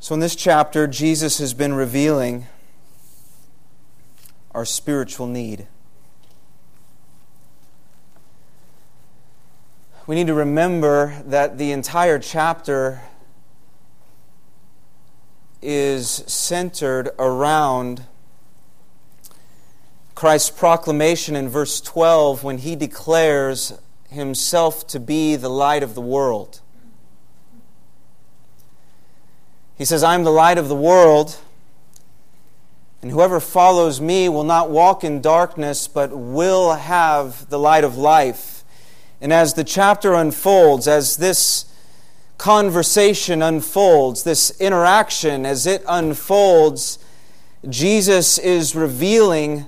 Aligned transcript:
So, 0.00 0.14
in 0.14 0.20
this 0.20 0.36
chapter, 0.36 0.86
Jesus 0.86 1.38
has 1.38 1.54
been 1.54 1.74
revealing 1.74 2.46
our 4.52 4.64
spiritual 4.64 5.26
need. 5.26 5.66
We 10.06 10.14
need 10.14 10.28
to 10.28 10.34
remember 10.34 11.20
that 11.26 11.58
the 11.58 11.72
entire 11.72 12.20
chapter 12.20 13.02
is 15.60 16.08
centered 16.28 17.10
around 17.18 18.04
Christ's 20.14 20.50
proclamation 20.50 21.34
in 21.34 21.48
verse 21.48 21.80
12 21.80 22.44
when 22.44 22.58
he 22.58 22.76
declares 22.76 23.72
himself 24.08 24.86
to 24.86 25.00
be 25.00 25.34
the 25.34 25.50
light 25.50 25.82
of 25.82 25.96
the 25.96 26.00
world. 26.00 26.60
He 29.78 29.84
says, 29.84 30.02
I 30.02 30.14
am 30.16 30.24
the 30.24 30.32
light 30.32 30.58
of 30.58 30.68
the 30.68 30.74
world, 30.74 31.38
and 33.00 33.12
whoever 33.12 33.38
follows 33.38 34.00
me 34.00 34.28
will 34.28 34.44
not 34.44 34.70
walk 34.70 35.04
in 35.04 35.20
darkness, 35.20 35.86
but 35.86 36.10
will 36.12 36.74
have 36.74 37.48
the 37.48 37.58
light 37.58 37.84
of 37.84 37.96
life. 37.96 38.64
And 39.20 39.32
as 39.32 39.54
the 39.54 39.62
chapter 39.64 40.14
unfolds, 40.14 40.88
as 40.88 41.16
this 41.16 41.72
conversation 42.38 43.40
unfolds, 43.40 44.24
this 44.24 44.50
interaction, 44.60 45.46
as 45.46 45.64
it 45.66 45.84
unfolds, 45.88 46.98
Jesus 47.68 48.38
is 48.38 48.74
revealing 48.74 49.66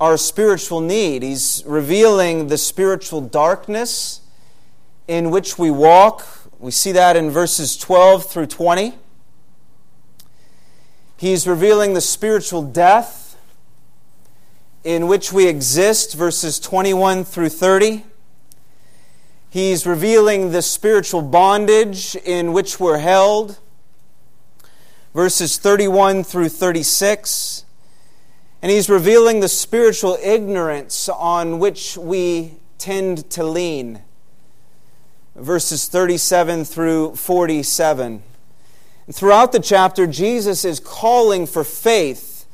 our 0.00 0.16
spiritual 0.16 0.80
need. 0.80 1.22
He's 1.22 1.62
revealing 1.66 2.46
the 2.46 2.58
spiritual 2.58 3.20
darkness 3.20 4.20
in 5.06 5.30
which 5.30 5.58
we 5.58 5.70
walk. 5.70 6.26
We 6.58 6.70
see 6.70 6.92
that 6.92 7.16
in 7.16 7.30
verses 7.30 7.76
12 7.76 8.26
through 8.26 8.46
20. 8.46 8.94
He's 11.20 11.46
revealing 11.46 11.92
the 11.92 12.00
spiritual 12.00 12.62
death 12.62 13.36
in 14.82 15.06
which 15.06 15.34
we 15.34 15.48
exist, 15.48 16.14
verses 16.14 16.58
21 16.58 17.24
through 17.24 17.50
30. 17.50 18.04
He's 19.50 19.86
revealing 19.86 20.52
the 20.52 20.62
spiritual 20.62 21.20
bondage 21.20 22.16
in 22.16 22.54
which 22.54 22.80
we're 22.80 23.00
held, 23.00 23.58
verses 25.12 25.58
31 25.58 26.24
through 26.24 26.48
36. 26.48 27.66
And 28.62 28.72
he's 28.72 28.88
revealing 28.88 29.40
the 29.40 29.48
spiritual 29.48 30.16
ignorance 30.22 31.06
on 31.10 31.58
which 31.58 31.98
we 31.98 32.54
tend 32.78 33.28
to 33.28 33.44
lean, 33.44 34.00
verses 35.36 35.86
37 35.86 36.64
through 36.64 37.14
47. 37.16 38.22
Throughout 39.12 39.52
the 39.52 39.60
chapter, 39.60 40.06
Jesus 40.06 40.64
is 40.64 40.78
calling 40.78 41.46
for 41.46 41.64
faith. 41.64 42.46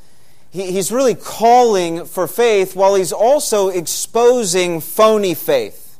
He, 0.49 0.71
he's 0.71 0.91
really 0.91 1.15
calling 1.15 2.05
for 2.05 2.27
faith 2.27 2.75
while 2.75 2.95
he's 2.95 3.11
also 3.11 3.69
exposing 3.69 4.81
phony 4.81 5.33
faith. 5.33 5.99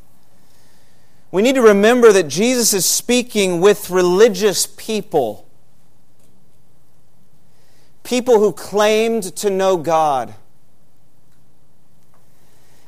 We 1.31 1.41
need 1.41 1.55
to 1.55 1.61
remember 1.61 2.11
that 2.13 2.27
Jesus 2.27 2.73
is 2.73 2.85
speaking 2.85 3.59
with 3.61 3.89
religious 3.89 4.65
people, 4.65 5.47
people 8.03 8.39
who 8.39 8.53
claimed 8.53 9.23
to 9.37 9.49
know 9.49 9.77
God. 9.77 10.33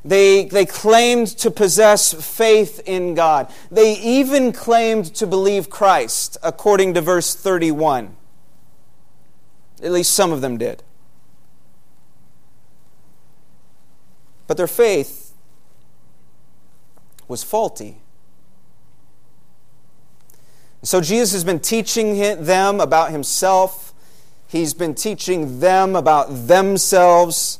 They, 0.03 0.45
they 0.45 0.65
claimed 0.65 1.27
to 1.39 1.51
possess 1.51 2.13
faith 2.13 2.81
in 2.85 3.15
God. 3.15 3.51
They 3.69 3.97
even 3.99 4.53
claimed 4.53 5.13
to 5.15 5.27
believe 5.27 5.69
Christ, 5.69 6.37
according 6.41 6.93
to 6.93 7.01
verse 7.01 7.35
31. 7.35 8.15
At 9.83 9.91
least 9.91 10.13
some 10.13 10.31
of 10.31 10.41
them 10.41 10.57
did. 10.57 10.83
But 14.47 14.57
their 14.57 14.67
faith 14.67 15.33
was 17.27 17.43
faulty. 17.43 18.01
So 20.81 21.01
Jesus 21.01 21.33
has 21.33 21.43
been 21.43 21.59
teaching 21.59 22.17
them 22.43 22.79
about 22.79 23.11
himself. 23.11 23.93
He's 24.47 24.73
been 24.73 24.95
teaching 24.95 25.59
them 25.59 25.95
about 25.95 26.47
themselves. 26.47 27.59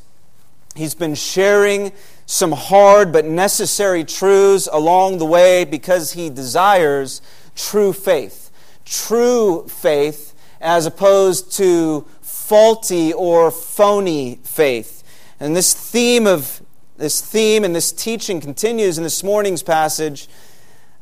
He's 0.76 0.96
been 0.96 1.16
sharing 1.16 1.92
some 2.30 2.52
hard 2.52 3.12
but 3.12 3.26
necessary 3.26 4.04
truths 4.04 4.70
along 4.72 5.18
the 5.18 5.26
way 5.26 5.66
because 5.66 6.14
he 6.14 6.30
desires 6.30 7.24
true 7.56 7.92
faith. 7.92 8.52
True 8.86 9.68
faith 9.68 10.36
as 10.62 10.86
opposed 10.86 11.52
to 11.54 12.06
faulty 12.22 13.12
or 13.12 13.50
phony 13.50 14.40
faith. 14.44 15.04
And 15.40 15.56
this 15.56 15.74
theme 15.74 16.28
of 16.28 16.62
this 16.98 17.20
theme 17.20 17.64
and 17.64 17.76
this 17.76 17.92
teaching 17.92 18.40
continues 18.40 19.00
in 19.00 19.04
this 19.04 19.24
morning's 19.24 19.64
passage. 19.64 20.28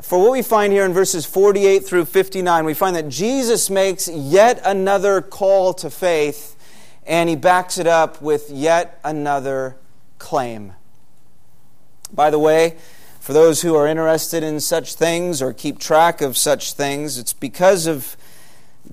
For 0.01 0.17
what 0.21 0.31
we 0.31 0.41
find 0.41 0.71
here 0.71 0.85
in 0.85 0.94
verses 0.94 1.25
48 1.25 1.79
through 1.79 2.05
59, 2.05 2.63
we 2.63 2.73
find 2.73 2.95
that 2.95 3.09
Jesus 3.09 3.69
makes 3.69 4.07
yet 4.07 4.61
another 4.63 5.21
call 5.21 5.73
to 5.73 5.89
faith, 5.89 6.55
and 7.05 7.27
he 7.27 7.35
backs 7.35 7.77
it 7.77 7.88
up 7.88 8.21
with 8.21 8.49
yet 8.49 9.01
another 9.03 9.75
claim. 10.19 10.71
By 12.13 12.29
the 12.29 12.40
way, 12.40 12.78
for 13.19 13.34
those 13.34 13.62
who 13.62 13.75
are 13.75 13.85
interested 13.85 14.41
in 14.41 14.62
such 14.62 14.95
things 14.95 15.41
or 15.41 15.51
keep 15.51 15.79
track 15.79 16.22
of 16.22 16.38
such 16.38 16.73
things, 16.73 17.18
it's 17.18 17.34
because 17.34 17.85
of, 17.85 18.16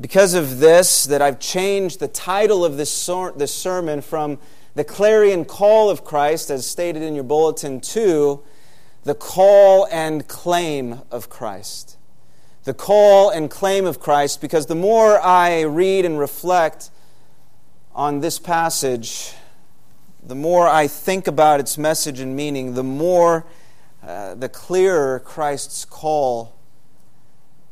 because 0.00 0.34
of 0.34 0.58
this 0.58 1.04
that 1.04 1.22
I've 1.22 1.38
changed 1.38 2.00
the 2.00 2.08
title 2.08 2.64
of 2.64 2.76
this, 2.76 3.06
this 3.36 3.54
sermon 3.54 4.00
from 4.00 4.38
the 4.74 4.82
clarion 4.82 5.44
call 5.44 5.88
of 5.88 6.04
Christ, 6.04 6.50
as 6.50 6.66
stated 6.66 7.02
in 7.02 7.14
your 7.14 7.22
bulletin, 7.22 7.80
to 7.80 8.42
the 9.04 9.14
call 9.14 9.86
and 9.92 10.26
claim 10.26 11.02
of 11.12 11.30
Christ. 11.30 11.96
The 12.64 12.74
call 12.74 13.30
and 13.30 13.48
claim 13.48 13.86
of 13.86 14.00
Christ, 14.00 14.40
because 14.40 14.66
the 14.66 14.74
more 14.74 15.20
I 15.20 15.60
read 15.60 16.04
and 16.04 16.18
reflect 16.18 16.90
on 17.94 18.18
this 18.18 18.40
passage, 18.40 19.34
the 20.26 20.34
more 20.34 20.66
I 20.66 20.86
think 20.86 21.26
about 21.26 21.60
its 21.60 21.76
message 21.76 22.18
and 22.18 22.34
meaning, 22.34 22.74
the 22.74 22.82
more, 22.82 23.44
uh, 24.02 24.34
the 24.34 24.48
clearer 24.48 25.20
Christ's 25.20 25.84
call 25.84 26.56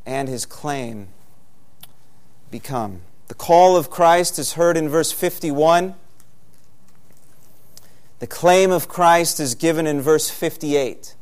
and 0.04 0.28
his 0.28 0.44
claim 0.44 1.08
become. 2.50 3.02
The 3.28 3.34
call 3.34 3.76
of 3.76 3.88
Christ 3.88 4.38
is 4.38 4.54
heard 4.54 4.76
in 4.76 4.88
verse 4.88 5.12
51. 5.12 5.94
The 8.18 8.26
claim 8.26 8.70
of 8.70 8.86
Christ 8.86 9.40
is 9.40 9.54
given 9.54 9.86
in 9.86 10.02
verse 10.02 10.28
58. 10.28 11.14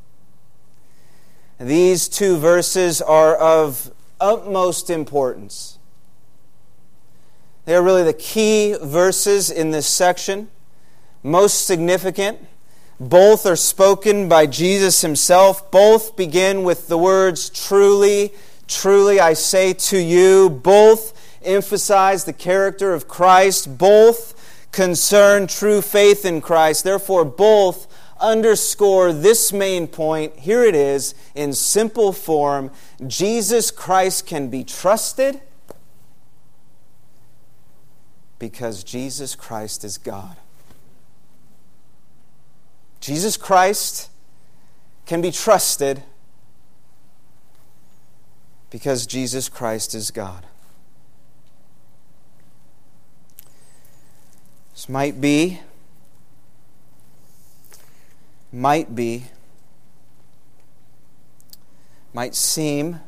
These 1.61 2.09
two 2.09 2.37
verses 2.39 3.01
are 3.01 3.37
of 3.37 3.93
utmost 4.21 4.91
importance. 4.91 5.79
They 7.67 7.77
are 7.77 7.83
really 7.83 8.03
the 8.03 8.13
key 8.13 8.75
verses 8.83 9.51
in 9.51 9.71
this 9.71 9.87
section 9.87 10.49
most 11.23 11.67
significant. 11.67 12.39
Both 12.99 13.47
are 13.47 13.57
spoken 13.57 14.29
by 14.29 14.47
Jesus 14.47 15.01
himself. 15.01 15.71
Both 15.71 16.17
begin 16.17 16.65
with 16.65 16.89
the 16.89 16.99
words, 16.99 17.49
truly, 17.49 18.33
truly, 18.67 19.21
I 19.21 19.33
say 19.33 19.73
to 19.73 19.99
you. 19.99 20.51
Both 20.51 21.19
emphasize 21.43 22.25
the 22.25 22.33
character 22.33 22.93
of 22.93 23.09
Christ. 23.09 23.79
Both 23.79 24.69
concern 24.73 25.47
true 25.47 25.81
faith 25.83 26.25
in 26.25 26.41
Christ. 26.41 26.85
Therefore, 26.85 27.25
both 27.25 27.87
underscore 28.21 29.13
this 29.13 29.53
main 29.53 29.87
point. 29.87 30.39
Here 30.41 30.63
it 30.63 30.75
is 30.75 31.15
in 31.35 31.53
simple 31.55 32.13
form 32.13 32.71
Jesus 33.07 33.71
Christ 33.71 34.27
can 34.27 34.51
be 34.51 34.63
trusted 34.63 35.41
because 38.39 38.85
Jesus 38.85 39.35
Christ 39.35 39.85
is 39.85 39.99
God. 39.99 40.37
Jesus 43.01 43.37
Christ 43.37 44.11
can 45.07 45.23
be 45.23 45.31
trusted 45.31 46.03
because 48.71 49.07
Jesus 49.07 49.49
Christ 49.49 49.95
is 49.95 50.11
God. 50.11 50.47
This 54.73 54.89
might 54.89 55.21
be, 55.21 55.61
might 58.53 58.95
be, 58.95 59.25
might 62.13 62.35
seem 62.35 63.01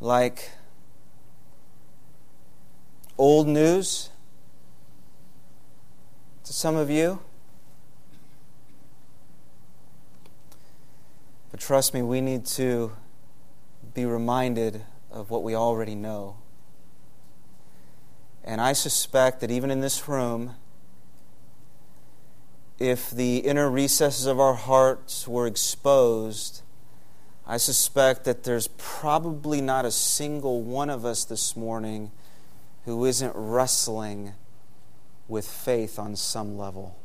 like 0.00 0.50
old 3.16 3.46
news 3.46 4.10
to 6.44 6.52
some 6.52 6.76
of 6.76 6.90
you. 6.90 7.20
But 11.52 11.60
trust 11.60 11.92
me, 11.92 12.00
we 12.02 12.20
need 12.22 12.46
to 12.46 12.92
be 13.94 14.06
reminded 14.06 14.82
of 15.10 15.30
what 15.30 15.42
we 15.42 15.54
already 15.54 15.94
know. 15.94 16.38
And 18.42 18.60
I 18.60 18.72
suspect 18.72 19.40
that 19.40 19.50
even 19.50 19.70
in 19.70 19.80
this 19.80 20.08
room, 20.08 20.54
if 22.78 23.10
the 23.10 23.38
inner 23.38 23.70
recesses 23.70 24.26
of 24.26 24.40
our 24.40 24.54
hearts 24.54 25.28
were 25.28 25.46
exposed, 25.46 26.62
I 27.46 27.58
suspect 27.58 28.24
that 28.24 28.44
there's 28.44 28.68
probably 28.78 29.60
not 29.60 29.84
a 29.84 29.90
single 29.90 30.62
one 30.62 30.88
of 30.88 31.04
us 31.04 31.24
this 31.24 31.54
morning 31.54 32.12
who 32.86 33.04
isn't 33.04 33.32
wrestling 33.36 34.32
with 35.28 35.46
faith 35.46 35.98
on 35.98 36.16
some 36.16 36.56
level. 36.56 36.96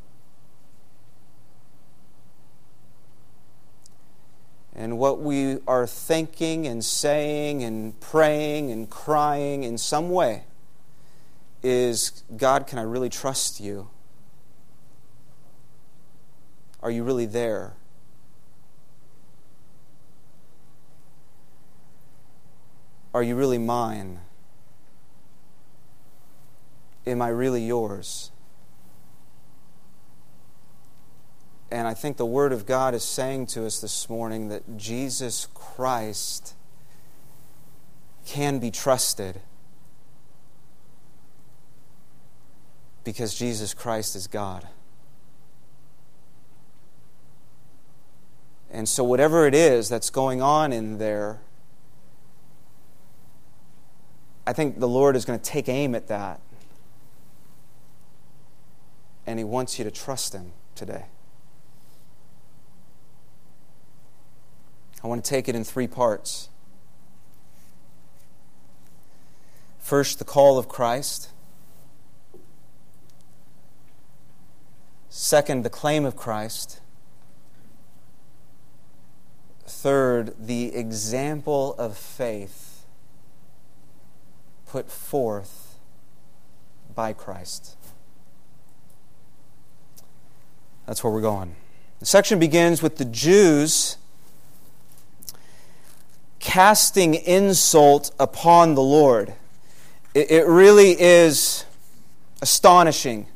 And 4.77 4.99
what 4.99 5.19
we 5.19 5.57
are 5.67 5.87
thinking 5.87 6.67
and 6.67 6.85
saying 6.85 7.63
and 7.63 7.99
praying 7.99 8.71
and 8.71 8.87
crying 8.87 9.63
in 9.63 9.79
some 9.79 10.11
way 10.11 10.43
is 11.63 12.23
God, 12.37 12.67
can 12.67 12.77
I 12.77 12.83
really 12.83 13.09
trust 13.09 13.59
you? 13.59 13.89
Are 16.83 16.91
you 16.91 17.03
really 17.03 17.25
there? 17.25 17.73
Are 23.15 23.23
you 23.23 23.35
really 23.35 23.57
mine? 23.57 24.19
Am 27.07 27.19
I 27.19 27.29
really 27.29 27.65
yours? 27.65 28.29
And 31.69 31.87
I 31.87 31.93
think 31.93 32.17
the 32.17 32.25
Word 32.25 32.53
of 32.53 32.65
God 32.65 32.93
is 32.93 33.03
saying 33.03 33.47
to 33.47 33.65
us 33.65 33.79
this 33.79 34.09
morning 34.09 34.47
that 34.49 34.77
Jesus 34.77 35.47
Christ 35.53 36.53
can 38.25 38.59
be 38.59 38.71
trusted 38.71 39.41
because 43.03 43.33
Jesus 43.33 43.73
Christ 43.73 44.15
is 44.15 44.27
God. 44.27 44.67
And 48.69 48.87
so, 48.87 49.03
whatever 49.03 49.47
it 49.47 49.55
is 49.55 49.89
that's 49.89 50.09
going 50.09 50.41
on 50.41 50.73
in 50.73 50.97
there, 50.97 51.39
I 54.45 54.53
think 54.53 54.79
the 54.79 54.87
Lord 54.87 55.15
is 55.15 55.25
going 55.25 55.39
to 55.39 55.45
take 55.45 55.67
aim 55.67 55.95
at 55.95 56.07
that. 56.07 56.41
And 59.25 59.39
He 59.39 59.45
wants 59.45 59.79
you 59.79 59.85
to 59.85 59.91
trust 59.91 60.33
Him 60.33 60.51
today. 60.75 61.05
I 65.03 65.07
want 65.07 65.23
to 65.23 65.29
take 65.29 65.47
it 65.47 65.55
in 65.55 65.63
three 65.63 65.87
parts. 65.87 66.49
First, 69.79 70.19
the 70.19 70.25
call 70.25 70.57
of 70.57 70.67
Christ. 70.67 71.29
Second, 75.09 75.63
the 75.63 75.69
claim 75.69 76.05
of 76.05 76.15
Christ. 76.15 76.81
Third, 79.65 80.33
the 80.39 80.75
example 80.75 81.73
of 81.77 81.97
faith 81.97 82.85
put 84.65 84.91
forth 84.91 85.79
by 86.93 87.13
Christ. 87.13 87.77
That's 90.85 91.03
where 91.03 91.11
we're 91.11 91.21
going. 91.21 91.55
The 91.99 92.05
section 92.05 92.39
begins 92.39 92.81
with 92.81 92.97
the 92.97 93.05
Jews 93.05 93.97
casting 96.39 97.15
insult 97.15 98.11
upon 98.19 98.75
the 98.75 98.81
Lord. 98.81 99.33
It, 100.13 100.47
really 100.47 100.99
is 100.99 101.65
astonishing. 102.41 103.27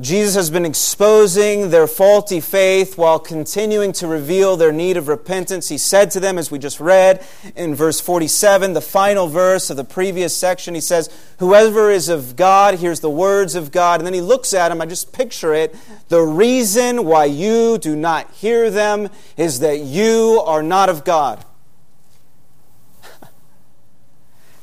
Jesus 0.00 0.36
has 0.36 0.48
been 0.48 0.64
exposing 0.64 1.68
their 1.68 1.86
faulty 1.86 2.40
faith 2.40 2.96
while 2.96 3.18
continuing 3.18 3.92
to 3.92 4.06
reveal 4.06 4.56
their 4.56 4.72
need 4.72 4.96
of 4.96 5.06
repentance. 5.06 5.68
He 5.68 5.76
said 5.76 6.10
to 6.12 6.20
them, 6.20 6.38
as 6.38 6.50
we 6.50 6.58
just 6.58 6.80
read 6.80 7.22
in 7.54 7.74
verse 7.74 8.00
47, 8.00 8.72
the 8.72 8.80
final 8.80 9.28
verse 9.28 9.68
of 9.68 9.76
the 9.76 9.84
previous 9.84 10.34
section, 10.34 10.74
he 10.74 10.80
says, 10.80 11.10
Whoever 11.40 11.90
is 11.90 12.08
of 12.08 12.36
God 12.36 12.76
hears 12.76 13.00
the 13.00 13.10
words 13.10 13.54
of 13.54 13.70
God. 13.70 14.00
And 14.00 14.06
then 14.06 14.14
he 14.14 14.22
looks 14.22 14.54
at 14.54 14.70
them, 14.70 14.80
I 14.80 14.86
just 14.86 15.12
picture 15.12 15.52
it. 15.52 15.76
The 16.08 16.22
reason 16.22 17.04
why 17.04 17.26
you 17.26 17.76
do 17.76 17.94
not 17.94 18.30
hear 18.30 18.70
them 18.70 19.10
is 19.36 19.60
that 19.60 19.80
you 19.80 20.42
are 20.46 20.62
not 20.62 20.88
of 20.88 21.04
God. 21.04 21.44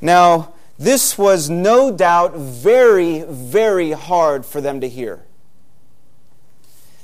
now, 0.02 0.54
this 0.80 1.18
was 1.18 1.50
no 1.50 1.92
doubt 1.92 2.36
very, 2.36 3.24
very 3.24 3.92
hard 3.92 4.46
for 4.46 4.62
them 4.62 4.80
to 4.80 4.88
hear. 4.88 5.26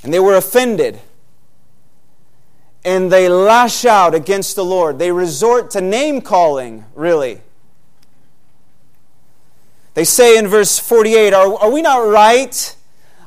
And 0.01 0.13
they 0.13 0.19
were 0.19 0.35
offended. 0.35 1.01
And 2.85 3.11
they 3.11 3.27
lash 3.27 3.83
out 3.83 4.15
against 4.15 4.55
the 4.55 4.63
Lord. 4.63 4.97
They 4.97 5.11
resort 5.11 5.71
to 5.71 5.81
name 5.81 6.21
calling, 6.21 6.85
really. 6.95 7.41
They 9.93 10.05
say 10.05 10.37
in 10.37 10.47
verse 10.47 10.79
48 10.79 11.33
Are, 11.33 11.55
are 11.55 11.71
we 11.71 11.81
not 11.81 12.07
right? 12.07 12.75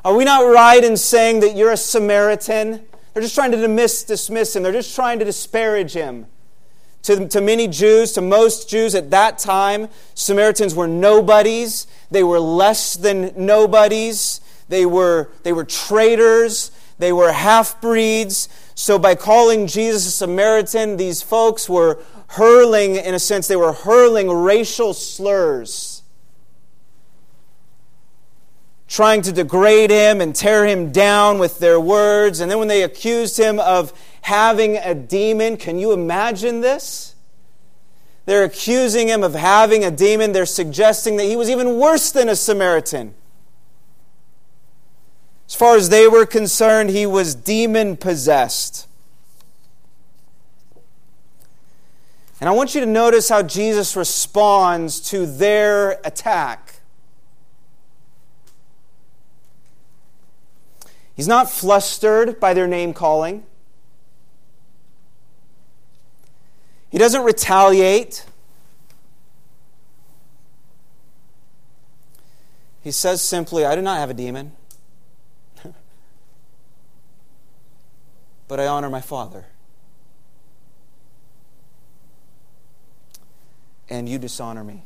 Are 0.03 0.15
we 0.15 0.23
not 0.23 0.41
right 0.51 0.83
in 0.83 0.97
saying 0.97 1.41
that 1.41 1.55
you're 1.55 1.73
a 1.73 1.77
Samaritan? 1.77 2.87
They're 3.13 3.21
just 3.21 3.35
trying 3.35 3.51
to 3.51 3.57
dismiss, 3.57 4.03
dismiss 4.03 4.55
him, 4.55 4.63
they're 4.63 4.71
just 4.71 4.95
trying 4.95 5.19
to 5.19 5.25
disparage 5.25 5.93
him. 5.93 6.25
To, 7.03 7.27
to 7.29 7.41
many 7.41 7.67
Jews, 7.67 8.11
to 8.13 8.21
most 8.21 8.69
Jews 8.69 8.93
at 8.93 9.11
that 9.11 9.39
time, 9.39 9.87
Samaritans 10.15 10.75
were 10.75 10.87
nobodies. 10.87 11.87
They 12.11 12.23
were 12.23 12.39
less 12.39 12.95
than 12.95 13.33
nobodies. 13.35 14.41
They 14.67 14.85
were, 14.85 15.29
they 15.43 15.53
were 15.53 15.63
traitors. 15.63 16.71
They 16.99 17.13
were 17.13 17.31
half 17.31 17.79
breeds. 17.81 18.49
So 18.75 18.99
by 18.99 19.15
calling 19.15 19.67
Jesus 19.67 20.05
a 20.05 20.11
Samaritan, 20.11 20.97
these 20.97 21.21
folks 21.21 21.69
were 21.69 21.99
hurling, 22.27 22.95
in 22.95 23.13
a 23.13 23.19
sense, 23.19 23.47
they 23.47 23.55
were 23.55 23.73
hurling 23.73 24.29
racial 24.29 24.93
slurs, 24.93 25.88
trying 28.89 29.21
to 29.21 29.31
degrade 29.31 29.91
him 29.91 30.19
and 30.19 30.35
tear 30.35 30.65
him 30.65 30.91
down 30.91 31.39
with 31.39 31.59
their 31.59 31.79
words. 31.79 32.41
And 32.41 32.51
then 32.51 32.59
when 32.59 32.67
they 32.67 32.83
accused 32.83 33.39
him 33.39 33.59
of 33.59 33.93
having 34.21 34.77
a 34.77 34.93
demon. 34.93 35.57
Can 35.57 35.79
you 35.79 35.91
imagine 35.91 36.61
this? 36.61 37.15
They're 38.25 38.43
accusing 38.43 39.07
him 39.07 39.23
of 39.23 39.33
having 39.33 39.83
a 39.83 39.91
demon. 39.91 40.33
They're 40.33 40.45
suggesting 40.45 41.17
that 41.17 41.23
he 41.23 41.35
was 41.35 41.49
even 41.49 41.79
worse 41.79 42.11
than 42.11 42.29
a 42.29 42.35
Samaritan. 42.35 43.15
As 45.47 45.55
far 45.55 45.75
as 45.75 45.89
they 45.89 46.07
were 46.07 46.27
concerned, 46.27 46.91
he 46.91 47.07
was 47.07 47.33
demon 47.33 47.97
possessed. 47.97 48.87
And 52.39 52.47
I 52.47 52.51
want 52.51 52.75
you 52.75 52.81
to 52.81 52.87
notice 52.87 53.29
how 53.29 53.41
Jesus 53.41 53.95
responds 53.95 55.01
to 55.09 55.25
their 55.25 55.99
attack. 56.05 56.68
He's 61.19 61.27
not 61.27 61.51
flustered 61.51 62.39
by 62.39 62.53
their 62.53 62.65
name 62.65 62.93
calling. 62.93 63.43
He 66.89 66.97
doesn't 66.97 67.23
retaliate. 67.23 68.25
He 72.81 72.91
says 72.91 73.21
simply, 73.21 73.65
I 73.65 73.75
do 73.75 73.81
not 73.81 73.97
have 73.97 74.09
a 74.09 74.13
demon, 74.13 74.53
but 78.47 78.61
I 78.61 78.67
honor 78.67 78.89
my 78.89 79.01
Father. 79.01 79.47
And 83.89 84.07
you 84.07 84.19
dishonor 84.19 84.63
me. 84.63 84.83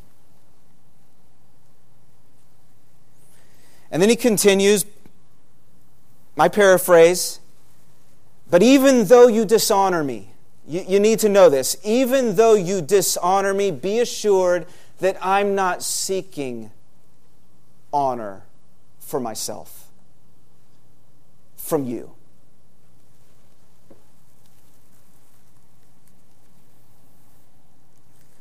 And 3.92 4.02
then 4.02 4.10
he 4.10 4.16
continues, 4.16 4.84
my 6.36 6.48
paraphrase, 6.48 7.40
but 8.50 8.63
even 8.63 9.06
though 9.06 9.28
you 9.28 9.46
dishonor 9.46 10.04
me, 10.04 10.30
you, 10.68 10.84
you 10.88 11.00
need 11.00 11.20
to 11.20 11.30
know 11.30 11.50
this. 11.50 11.75
Even 11.84 12.36
though 12.36 12.54
you 12.54 12.82
dishonor 12.82 13.54
me, 13.54 13.72
be 13.72 14.00
assured 14.00 14.66
that 15.00 15.18
I'm 15.22 15.56
not 15.56 15.84
seeking 15.84 16.72
honor 17.92 18.44
for 19.00 19.20
myself 19.20 19.90
from 21.56 21.86
you. 21.86 22.12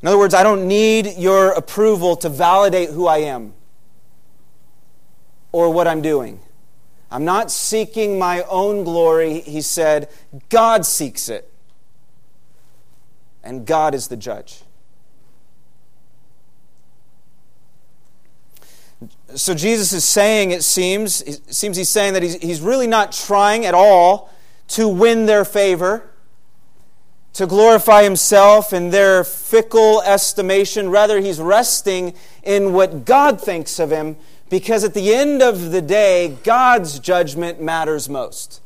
In 0.01 0.09
other 0.09 0.19
words, 0.19 0.35
I 0.35 0.43
don't 0.43 0.67
need 0.67 1.15
your 1.17 1.53
approval 1.53 2.17
to 2.17 2.29
validate 2.29 2.91
who 2.91 3.07
I 3.07 3.19
am 3.19 3.55
or 5.53 5.73
what 5.73 5.87
I'm 5.87 6.03
doing. 6.03 6.41
I'm 7.13 7.25
not 7.25 7.51
seeking 7.51 8.19
my 8.19 8.43
own 8.45 8.85
glory, 8.85 9.41
he 9.41 9.61
said. 9.61 10.09
God 10.49 10.87
seeks 10.87 11.29
it. 11.29 11.53
and 13.43 13.67
God 13.67 13.95
is 13.95 14.09
the 14.09 14.17
judge. 14.17 14.63
So 19.35 19.55
Jesus 19.55 19.93
is 19.93 20.05
saying, 20.05 20.51
it 20.51 20.63
seems, 20.63 21.23
it 21.23 21.55
seems 21.55 21.77
he's 21.77 21.89
saying 21.89 22.13
that 22.15 22.23
he's, 22.23 22.35
he's 22.37 22.61
really 22.61 22.87
not 22.87 23.13
trying 23.13 23.67
at 23.67 23.75
all 23.75 24.31
to 24.69 24.87
win 24.87 25.27
their 25.27 25.45
favor, 25.45 26.09
to 27.33 27.47
glorify 27.47 28.05
himself 28.05 28.73
in 28.73 28.91
their 28.91 29.25
fickle 29.25 30.03
estimation. 30.03 30.91
Rather, 30.91 31.21
he's 31.21 31.41
resting 31.41 32.15
in 32.43 32.73
what 32.73 33.05
God 33.05 33.41
thinks 33.41 33.81
of 33.81 33.91
him 33.91 34.17
because 34.53 34.85
at 34.85 34.93
the 34.93 35.15
end 35.15 35.41
of 35.41 35.71
the 35.71 35.81
day, 35.81 36.37
God's 36.45 36.99
judgment 36.99 37.59
matters 37.63 38.07
most. 38.07 38.61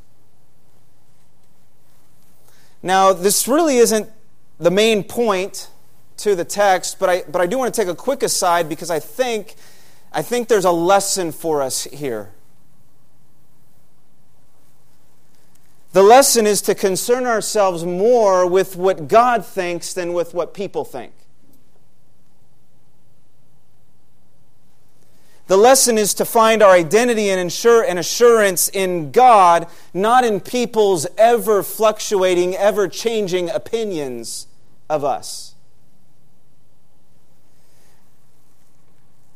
Now, 2.83 3.13
this 3.13 3.47
really 3.47 3.77
isn't 3.77 4.11
the 4.59 4.73
main 4.73 5.05
point 5.05 5.69
to 6.17 6.35
the 6.35 6.45
text, 6.45 6.99
but 6.99 7.09
I, 7.09 7.23
but 7.31 7.41
I 7.41 7.47
do 7.47 7.57
want 7.57 7.73
to 7.73 7.81
take 7.81 7.89
a 7.89 7.95
quick 7.95 8.25
aside 8.25 8.69
because 8.69 8.91
I 8.91 8.99
think 8.99 9.55
I 10.13 10.23
think 10.23 10.49
there's 10.49 10.65
a 10.65 10.73
lesson 10.73 11.31
for 11.31 11.63
us 11.63 11.85
here. 11.85 12.33
The 15.93 16.03
lesson 16.03 16.49
is 16.49 16.63
to 16.63 16.75
concern 16.75 17.27
ourselves 17.27 17.85
more 17.85 18.45
with 18.45 18.75
what 18.75 19.07
God 19.07 19.47
thinks 19.47 19.95
than 19.95 20.15
with 20.15 20.35
what 20.35 20.53
people 20.53 20.85
think. 20.85 21.13
The 25.47 25.57
lesson 25.57 25.97
is 25.97 26.13
to 26.15 26.25
find 26.25 26.61
our 26.61 26.73
identity 26.73 27.31
and, 27.31 27.41
ensure, 27.41 27.85
and 27.85 27.99
assurance 27.99 28.69
in 28.69 29.13
God, 29.13 29.69
not 29.95 30.25
in 30.25 30.41
people's 30.41 31.07
ever 31.17 31.63
fluctuating, 31.63 32.57
ever 32.57 32.89
changing 32.89 33.49
opinions 33.51 34.49
of 34.91 35.05
us. 35.05 35.55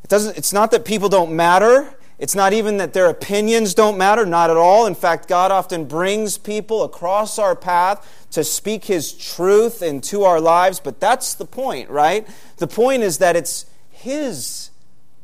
It 0.02 0.10
doesn't, 0.10 0.36
it's 0.36 0.52
not 0.52 0.72
that 0.72 0.84
people 0.84 1.08
don't 1.08 1.30
matter. 1.30 1.94
It's 2.18 2.34
not 2.34 2.52
even 2.52 2.78
that 2.78 2.92
their 2.92 3.06
opinions 3.06 3.72
don't 3.72 3.96
matter, 3.96 4.26
not 4.26 4.50
at 4.50 4.56
all. 4.56 4.86
In 4.86 4.96
fact, 4.96 5.28
God 5.28 5.52
often 5.52 5.84
brings 5.84 6.36
people 6.38 6.82
across 6.82 7.38
our 7.38 7.54
path 7.54 8.26
to 8.32 8.42
speak 8.42 8.86
His 8.86 9.12
truth 9.12 9.80
into 9.80 10.24
our 10.24 10.40
lives, 10.40 10.80
but 10.80 10.98
that's 10.98 11.34
the 11.34 11.46
point, 11.46 11.88
right? 11.88 12.26
The 12.56 12.66
point 12.66 13.04
is 13.04 13.18
that 13.18 13.36
it's 13.36 13.66
His 13.90 14.70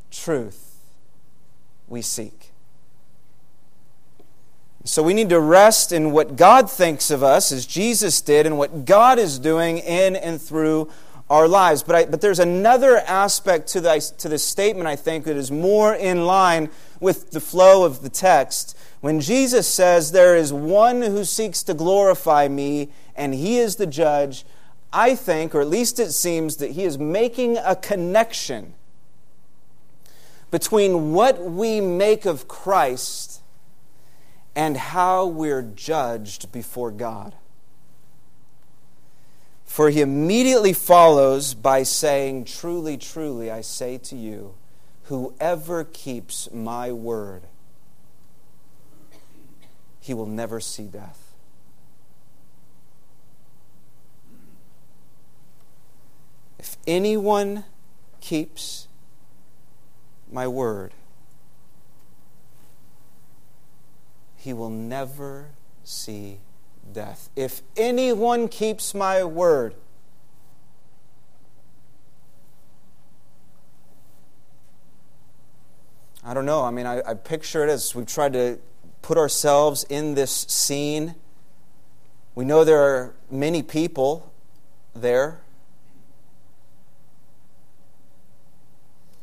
truth 0.09 0.66
we 1.87 2.01
seek. 2.01 2.51
So 4.83 5.03
we 5.03 5.13
need 5.13 5.29
to 5.29 5.39
rest 5.39 5.91
in 5.91 6.11
what 6.11 6.37
God 6.37 6.71
thinks 6.71 7.11
of 7.11 7.21
us, 7.21 7.51
as 7.51 7.65
Jesus 7.65 8.21
did, 8.21 8.45
and 8.45 8.57
what 8.57 8.85
God 8.85 9.19
is 9.19 9.37
doing 9.37 9.79
in 9.79 10.15
and 10.15 10.41
through 10.41 10.89
our 11.29 11.47
lives. 11.47 11.83
But, 11.83 11.95
I, 11.95 12.05
but 12.05 12.21
there's 12.21 12.39
another 12.39 12.99
aspect 12.99 13.67
to, 13.69 13.81
the, 13.81 14.13
to 14.17 14.29
this 14.29 14.45
statement, 14.45 14.87
I 14.87 14.95
think, 14.95 15.25
that 15.25 15.35
is 15.35 15.51
more 15.51 15.93
in 15.93 16.25
line 16.25 16.69
with 17.01 17.31
the 17.31 17.41
flow 17.41 17.83
of 17.83 18.01
the 18.01 18.09
text. 18.09 18.77
When 19.01 19.19
Jesus 19.19 19.67
says, 19.67 20.13
There 20.13 20.37
is 20.37 20.53
one 20.53 21.01
who 21.01 21.25
seeks 21.25 21.63
to 21.63 21.73
glorify 21.73 22.47
me, 22.47 22.89
and 23.13 23.33
he 23.33 23.59
is 23.59 23.75
the 23.75 23.87
judge, 23.87 24.45
I 24.93 25.15
think, 25.15 25.53
or 25.53 25.59
at 25.59 25.67
least 25.67 25.99
it 25.99 26.11
seems, 26.13 26.57
that 26.57 26.71
he 26.71 26.85
is 26.85 26.97
making 26.97 27.57
a 27.57 27.75
connection 27.75 28.73
between 30.51 31.13
what 31.13 31.43
we 31.43 31.81
make 31.81 32.25
of 32.25 32.47
Christ 32.47 33.41
and 34.55 34.77
how 34.77 35.25
we're 35.25 35.61
judged 35.61 36.51
before 36.51 36.91
God. 36.91 37.35
For 39.65 39.89
he 39.89 40.01
immediately 40.01 40.73
follows 40.73 41.53
by 41.53 41.83
saying, 41.83 42.45
Truly, 42.45 42.97
truly, 42.97 43.51
I 43.51 43.61
say 43.61 43.97
to 43.99 44.15
you, 44.15 44.55
whoever 45.03 45.83
keeps 45.83 46.51
my 46.51 46.91
word, 46.91 47.43
he 49.99 50.13
will 50.13 50.25
never 50.25 50.59
see 50.59 50.85
death. 50.85 51.35
If 56.57 56.77
anyone 56.87 57.65
keeps 58.21 58.86
my 60.31 60.47
word, 60.47 60.93
he 64.35 64.53
will 64.53 64.69
never 64.69 65.49
see 65.83 66.39
death. 66.91 67.29
If 67.35 67.61
anyone 67.75 68.47
keeps 68.47 68.93
my 68.93 69.23
word, 69.23 69.75
I 76.23 76.33
don't 76.33 76.45
know. 76.45 76.63
I 76.63 76.71
mean, 76.71 76.85
I, 76.85 77.01
I 77.07 77.13
picture 77.13 77.63
it 77.65 77.69
as 77.69 77.95
we've 77.95 78.05
tried 78.05 78.33
to 78.33 78.59
put 79.01 79.17
ourselves 79.17 79.85
in 79.89 80.15
this 80.15 80.31
scene. 80.49 81.15
We 82.35 82.43
know 82.43 82.65
there 82.65 82.81
are 82.81 83.15
many 83.31 83.63
people 83.63 84.33
there. 84.93 85.39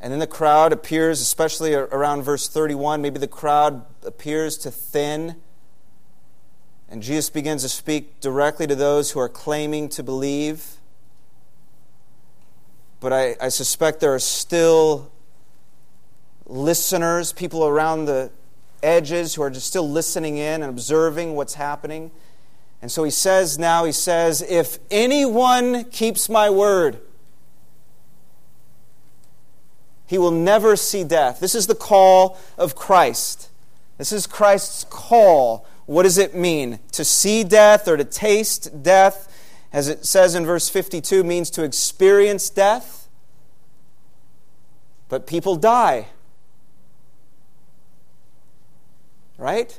And 0.04 0.12
then 0.12 0.20
the 0.20 0.26
crowd 0.26 0.74
appears, 0.74 1.22
especially 1.22 1.72
around 1.72 2.24
verse 2.24 2.46
31, 2.46 3.00
maybe 3.00 3.18
the 3.18 3.26
crowd 3.26 3.86
appears 4.04 4.58
to 4.58 4.70
thin. 4.70 5.36
And 6.90 7.02
Jesus 7.02 7.30
begins 7.30 7.62
to 7.62 7.70
speak 7.70 8.20
directly 8.20 8.66
to 8.66 8.74
those 8.74 9.12
who 9.12 9.20
are 9.20 9.30
claiming 9.30 9.88
to 9.88 10.02
believe. 10.02 10.76
But 13.00 13.14
I, 13.14 13.36
I 13.40 13.48
suspect 13.48 14.00
there 14.00 14.14
are 14.14 14.18
still 14.18 15.10
listeners, 16.44 17.32
people 17.32 17.66
around 17.66 18.04
the 18.04 18.30
edges 18.82 19.36
who 19.36 19.42
are 19.42 19.48
just 19.48 19.68
still 19.68 19.88
listening 19.88 20.36
in 20.36 20.62
and 20.62 20.64
observing 20.64 21.34
what's 21.34 21.54
happening. 21.54 22.10
And 22.82 22.92
so 22.92 23.04
he 23.04 23.10
says 23.10 23.58
now, 23.58 23.86
he 23.86 23.92
says, 23.92 24.42
If 24.42 24.80
anyone 24.90 25.84
keeps 25.84 26.28
my 26.28 26.50
word, 26.50 27.00
he 30.06 30.18
will 30.18 30.30
never 30.30 30.76
see 30.76 31.04
death. 31.04 31.40
This 31.40 31.54
is 31.54 31.66
the 31.66 31.74
call 31.74 32.38
of 32.58 32.74
Christ. 32.74 33.48
This 33.98 34.12
is 34.12 34.26
Christ's 34.26 34.84
call 34.84 35.66
what 35.86 36.04
does 36.04 36.18
it 36.18 36.34
mean? 36.34 36.78
To 36.92 37.04
see 37.04 37.44
death 37.44 37.86
or 37.88 37.96
to 37.96 38.04
taste 38.04 38.82
death, 38.82 39.30
as 39.72 39.88
it 39.88 40.06
says 40.06 40.34
in 40.34 40.46
verse 40.46 40.68
52, 40.68 41.22
means 41.24 41.50
to 41.50 41.62
experience 41.62 42.48
death. 42.48 43.08
But 45.08 45.26
people 45.26 45.56
die. 45.56 46.06
Right? 49.36 49.78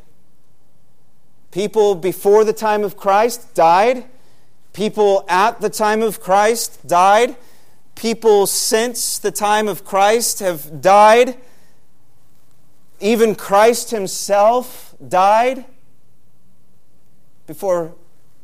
People 1.52 1.96
before 1.96 2.44
the 2.44 2.54
time 2.54 2.84
of 2.84 2.98
Christ 2.98 3.56
died. 3.56 4.06
People 4.74 5.26
at 5.28 5.62
the 5.62 5.70
time 5.70 6.02
of 6.02 6.20
Christ 6.20 6.86
died. 6.86 7.36
People 7.96 8.46
since 8.46 9.18
the 9.18 9.32
time 9.32 9.68
of 9.68 9.86
Christ 9.86 10.40
have 10.40 10.82
died. 10.82 11.38
Even 13.00 13.36
Christ 13.36 13.92
himself 13.92 14.96
died 15.08 15.66
before 17.48 17.96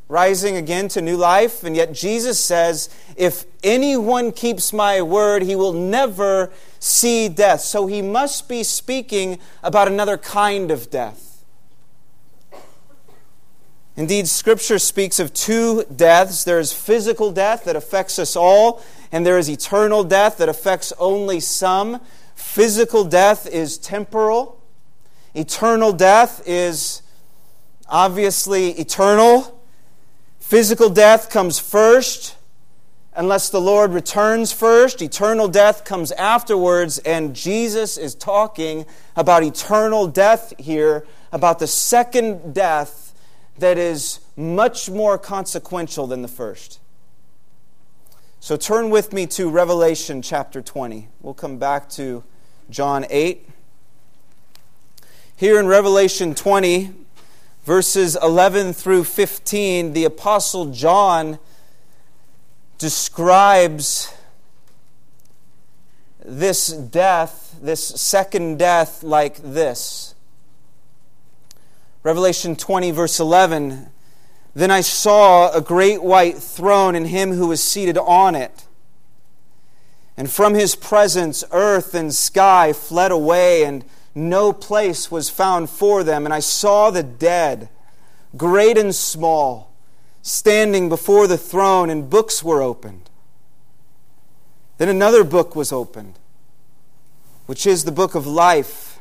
rising 0.08 0.56
again 0.56 0.88
to 0.88 1.00
new 1.00 1.16
life. 1.16 1.64
And 1.64 1.74
yet 1.74 1.92
Jesus 1.92 2.38
says, 2.38 2.90
If 3.16 3.44
anyone 3.62 4.32
keeps 4.32 4.72
my 4.72 5.00
word, 5.00 5.42
he 5.42 5.56
will 5.56 5.72
never 5.72 6.50
see 6.78 7.28
death. 7.28 7.60
So 7.60 7.86
he 7.86 8.02
must 8.02 8.48
be 8.48 8.62
speaking 8.62 9.38
about 9.62 9.88
another 9.88 10.18
kind 10.18 10.70
of 10.70 10.90
death. 10.90 11.44
Indeed, 13.96 14.26
Scripture 14.26 14.78
speaks 14.78 15.18
of 15.18 15.34
two 15.34 15.84
deaths 15.84 16.44
there 16.44 16.58
is 16.58 16.72
physical 16.72 17.30
death 17.30 17.64
that 17.64 17.76
affects 17.76 18.18
us 18.18 18.36
all, 18.36 18.82
and 19.12 19.24
there 19.26 19.38
is 19.38 19.48
eternal 19.48 20.02
death 20.02 20.38
that 20.38 20.48
affects 20.48 20.92
only 20.98 21.38
some. 21.38 22.00
Physical 22.34 23.04
death 23.04 23.46
is 23.46 23.78
temporal, 23.78 24.60
eternal 25.34 25.92
death 25.92 26.42
is 26.46 27.02
obviously 27.88 28.70
eternal. 28.70 29.60
Physical 30.40 30.90
death 30.90 31.30
comes 31.30 31.58
first, 31.58 32.36
unless 33.14 33.50
the 33.50 33.60
Lord 33.60 33.92
returns 33.92 34.52
first. 34.52 35.00
Eternal 35.02 35.48
death 35.48 35.84
comes 35.84 36.10
afterwards, 36.12 36.98
and 36.98 37.36
Jesus 37.36 37.96
is 37.96 38.14
talking 38.14 38.86
about 39.14 39.44
eternal 39.44 40.06
death 40.06 40.54
here, 40.58 41.06
about 41.30 41.58
the 41.58 41.66
second 41.66 42.54
death 42.54 43.14
that 43.58 43.78
is 43.78 44.20
much 44.36 44.90
more 44.90 45.18
consequential 45.18 46.06
than 46.06 46.22
the 46.22 46.28
first. 46.28 46.80
So 48.42 48.56
turn 48.56 48.90
with 48.90 49.12
me 49.12 49.28
to 49.28 49.48
Revelation 49.48 50.20
chapter 50.20 50.60
20. 50.60 51.06
We'll 51.20 51.32
come 51.32 51.58
back 51.58 51.88
to 51.90 52.24
John 52.70 53.06
8. 53.08 53.48
Here 55.36 55.60
in 55.60 55.68
Revelation 55.68 56.34
20, 56.34 56.90
verses 57.62 58.18
11 58.20 58.72
through 58.72 59.04
15, 59.04 59.92
the 59.92 60.04
Apostle 60.04 60.72
John 60.72 61.38
describes 62.78 64.12
this 66.24 66.66
death, 66.66 67.56
this 67.62 67.86
second 67.86 68.58
death, 68.58 69.04
like 69.04 69.36
this. 69.36 70.16
Revelation 72.02 72.56
20, 72.56 72.90
verse 72.90 73.20
11 73.20 73.88
Then 74.54 74.70
I 74.70 74.82
saw 74.82 75.50
a 75.50 75.60
great 75.60 76.02
white 76.02 76.36
throne 76.36 76.94
and 76.94 77.06
him 77.06 77.32
who 77.32 77.48
was 77.48 77.62
seated 77.62 77.96
on 77.96 78.34
it. 78.34 78.66
And 80.16 80.30
from 80.30 80.54
his 80.54 80.76
presence, 80.76 81.42
earth 81.52 81.94
and 81.94 82.14
sky 82.14 82.72
fled 82.74 83.10
away, 83.10 83.64
and 83.64 83.84
no 84.14 84.52
place 84.52 85.10
was 85.10 85.30
found 85.30 85.70
for 85.70 86.04
them. 86.04 86.26
And 86.26 86.34
I 86.34 86.40
saw 86.40 86.90
the 86.90 87.02
dead, 87.02 87.70
great 88.36 88.76
and 88.76 88.94
small, 88.94 89.72
standing 90.20 90.90
before 90.90 91.26
the 91.26 91.38
throne, 91.38 91.88
and 91.88 92.10
books 92.10 92.44
were 92.44 92.62
opened. 92.62 93.08
Then 94.76 94.90
another 94.90 95.24
book 95.24 95.56
was 95.56 95.72
opened, 95.72 96.18
which 97.46 97.66
is 97.66 97.84
the 97.84 97.92
book 97.92 98.14
of 98.14 98.26
life. 98.26 98.91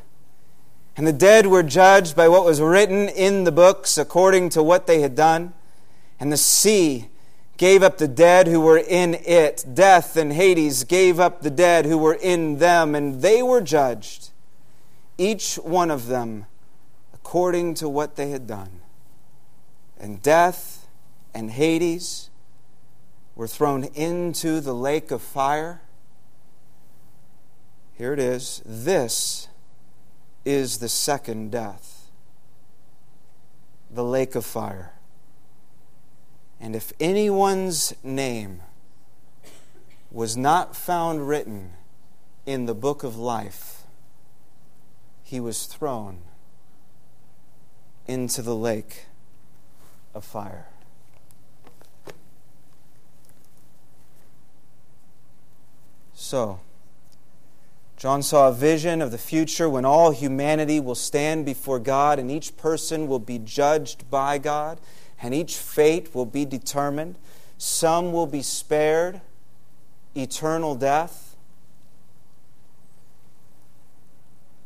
And 1.02 1.08
the 1.08 1.14
dead 1.14 1.48
were 1.48 1.64
judged 1.64 2.16
by 2.16 2.28
what 2.28 2.46
was 2.46 2.62
written 2.62 3.10
in 3.10 3.44
the 3.44 3.52
books 3.52 3.98
according 3.98 4.50
to 4.50 4.62
what 4.62 4.86
they 4.86 5.02
had 5.02 5.16
done. 5.16 5.54
And 6.20 6.32
the 6.32 6.38
sea 6.38 7.08
gave 7.58 7.82
up 7.82 7.98
the 7.98 8.08
dead 8.08 8.46
who 8.46 8.62
were 8.62 8.78
in 8.78 9.16
it. 9.16 9.66
Death 9.74 10.16
and 10.16 10.32
Hades 10.32 10.84
gave 10.84 11.20
up 11.20 11.42
the 11.42 11.50
dead 11.50 11.88
who 11.88 11.98
were 11.98 12.14
in 12.14 12.60
them, 12.60 12.94
and 12.94 13.24
they 13.24 13.42
were 13.42 13.62
judged, 13.62 14.30
each 15.18 15.56
one 15.56 15.90
of 15.90 16.06
them 16.06 16.46
according 17.16 17.74
to 17.74 17.90
what 17.90 18.16
they 18.16 18.30
had 18.30 18.46
done. 18.46 18.82
And 20.00 20.22
death 20.22 20.86
and 21.34 21.50
Hades 21.50 22.30
were 23.34 23.48
thrown 23.48 23.86
into 23.96 24.62
the 24.62 24.76
lake 24.76 25.10
of 25.10 25.24
fire. 25.24 25.82
Here 27.98 28.14
it 28.14 28.20
is. 28.20 28.62
This 28.64 29.48
is 30.46 30.80
the 30.80 30.90
second 30.90 31.52
death, 31.52 32.10
the 33.90 34.04
lake 34.04 34.36
of 34.36 34.46
fire. 34.46 34.94
And 36.60 36.76
if 36.76 36.94
anyone's 37.00 37.94
name 38.04 38.62
was 40.12 40.36
not 40.38 40.76
found 40.76 41.28
written 41.28 41.74
in 42.46 42.66
the 42.66 42.76
book 42.76 43.04
of 43.04 43.18
life, 43.18 43.84
he 45.24 45.40
was 45.40 45.66
thrown 45.66 46.20
into 48.08 48.42
the 48.42 48.56
lake 48.56 49.06
of 50.14 50.26
fire. 50.26 50.68
So, 56.14 56.60
John 58.02 58.24
saw 58.24 58.48
a 58.48 58.52
vision 58.52 59.00
of 59.00 59.12
the 59.12 59.20
future 59.20 59.70
when 59.70 59.86
all 59.86 60.10
humanity 60.10 60.80
will 60.80 60.96
stand 60.96 61.46
before 61.46 61.78
God 61.78 62.18
and 62.18 62.32
each 62.32 62.58
person 62.58 63.06
will 63.06 63.20
be 63.20 63.38
judged 63.38 64.10
by 64.10 64.40
God 64.40 64.82
and 65.22 65.36
each 65.36 65.56
fate 65.56 66.16
will 66.16 66.26
be 66.26 66.44
determined. 66.44 67.20
Some 67.60 68.12
will 68.12 68.26
be 68.26 68.42
spared 68.42 69.22
eternal 70.16 70.74
death 70.74 71.36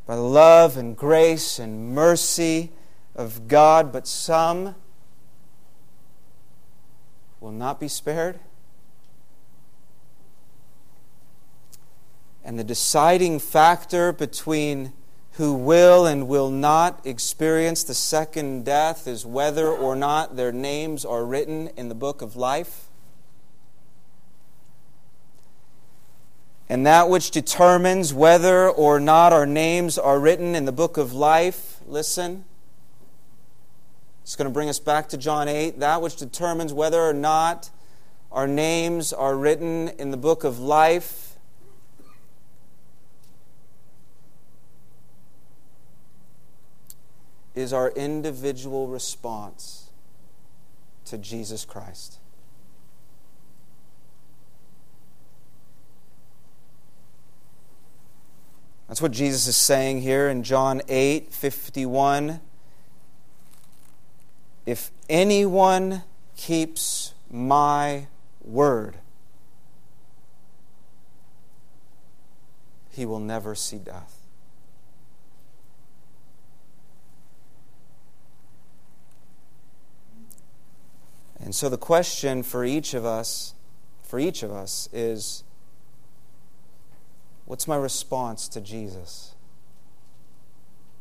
by 0.06 0.16
the 0.16 0.22
love 0.22 0.78
and 0.78 0.96
grace 0.96 1.60
and 1.60 1.94
mercy 1.94 2.72
of 3.18 3.50
God, 3.50 3.92
but 3.92 4.08
some 4.08 4.76
will 7.42 7.52
not 7.52 7.82
be 7.82 7.90
spared. 7.90 8.40
And 12.46 12.60
the 12.60 12.64
deciding 12.64 13.40
factor 13.40 14.14
between 14.14 14.94
who 15.32 15.54
will 15.56 16.06
and 16.06 16.28
will 16.28 16.52
not 16.52 17.04
experience 17.04 17.84
the 17.84 17.96
second 17.96 18.64
death 18.64 19.08
is 19.08 19.26
whether 19.26 19.68
or 19.68 19.96
not 19.96 20.36
their 20.36 20.52
names 20.52 21.04
are 21.04 21.26
written 21.26 21.70
in 21.76 21.90
the 21.90 21.96
book 21.96 22.22
of 22.22 22.36
life. 22.36 22.88
And 26.70 26.86
that 26.86 27.10
which 27.10 27.32
determines 27.32 28.14
whether 28.14 28.70
or 28.70 29.00
not 29.00 29.34
our 29.34 29.48
names 29.48 29.98
are 29.98 30.20
written 30.20 30.56
in 30.56 30.66
the 30.66 30.72
book 30.72 30.98
of 30.98 31.14
life, 31.14 31.80
listen, 31.88 32.46
it's 34.22 34.36
going 34.36 34.48
to 34.48 34.54
bring 34.54 34.70
us 34.70 34.80
back 34.80 35.10
to 35.10 35.18
John 35.18 35.48
8. 35.48 35.80
That 35.80 36.02
which 36.02 36.16
determines 36.16 36.74
whether 36.74 37.02
or 37.02 37.14
not 37.14 37.72
our 38.32 38.48
names 38.48 39.14
are 39.14 39.36
written 39.36 39.90
in 40.00 40.12
the 40.12 40.18
book 40.18 40.44
of 40.44 40.60
life 40.60 41.35
is 47.56 47.72
our 47.74 47.90
individual 47.92 48.88
response 48.88 49.90
to 51.06 51.18
Jesus 51.18 51.66
Christ. 51.66 52.20
That's 58.88 59.02
what 59.02 59.12
Jesus 59.12 59.48
is 59.48 59.56
saying 59.56 60.02
here 60.02 60.30
in 60.30 60.44
John 60.44 60.82
8 60.88 61.32
51. 61.32 62.40
If 64.66 64.92
anyone 65.10 66.04
keeps 66.36 67.14
my 67.30 68.08
word, 68.44 68.98
he 72.92 73.06
will 73.06 73.20
never 73.20 73.56
see 73.56 73.78
death. 73.78 74.15
And 81.46 81.54
so 81.54 81.70
the 81.70 81.78
question 81.78 82.42
for 82.42 82.66
each 82.66 82.96
of 82.96 83.06
us, 83.06 83.54
for 84.02 84.20
each 84.20 84.42
of 84.42 84.52
us, 84.52 84.90
is 84.92 85.44
what's 87.46 87.68
my 87.68 87.76
response 87.76 88.48
to 88.48 88.60
Jesus? 88.60 89.36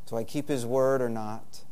Do 0.07 0.17
I 0.17 0.23
keep 0.23 0.49
his 0.49 0.67
word 0.67 1.01
or 1.01 1.09
not? 1.09 1.63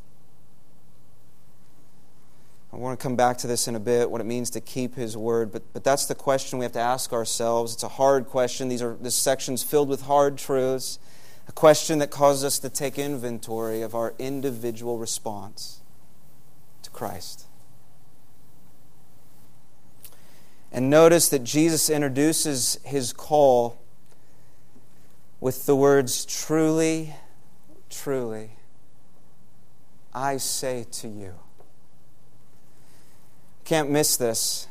I 2.72 2.76
want 2.76 2.98
to 2.98 3.02
come 3.02 3.14
back 3.14 3.37
to 3.38 3.46
this 3.46 3.68
in 3.68 3.76
a 3.76 3.80
bit, 3.80 4.11
what 4.11 4.22
it 4.22 4.24
means 4.24 4.48
to 4.50 4.61
keep 4.62 4.94
his 4.94 5.18
word, 5.18 5.52
but, 5.52 5.62
but 5.74 5.85
that's 5.85 6.06
the 6.06 6.14
question 6.14 6.58
we 6.58 6.64
have 6.64 6.72
to 6.72 6.80
ask 6.80 7.12
ourselves. 7.12 7.74
It's 7.74 7.82
a 7.82 7.88
hard 7.88 8.26
question. 8.26 8.70
These 8.70 8.80
are 8.80 8.96
this 8.98 9.14
section's 9.14 9.62
filled 9.62 9.90
with 9.90 10.02
hard 10.02 10.38
truths. 10.38 10.98
A 11.46 11.52
question 11.52 11.98
that 11.98 12.11
causes 12.11 12.42
us 12.44 12.58
to 12.61 12.70
take 12.70 12.98
inventory 12.98 13.82
of 13.82 13.94
our 13.94 14.14
individual 14.18 14.96
response 14.96 15.82
to 16.82 16.88
Christ. 16.88 17.44
And 20.72 20.88
notice 20.88 21.28
that 21.28 21.44
Jesus 21.44 21.90
introduces 21.90 22.78
his 22.82 23.12
call 23.12 23.78
with 25.38 25.66
the 25.66 25.76
words, 25.76 26.24
Truly, 26.24 27.14
truly, 27.90 28.52
I 30.14 30.38
say 30.38 30.87
to 30.92 31.08
you. 31.08 31.35
Can't 33.64 33.90
miss 33.90 34.16
this. 34.16 34.66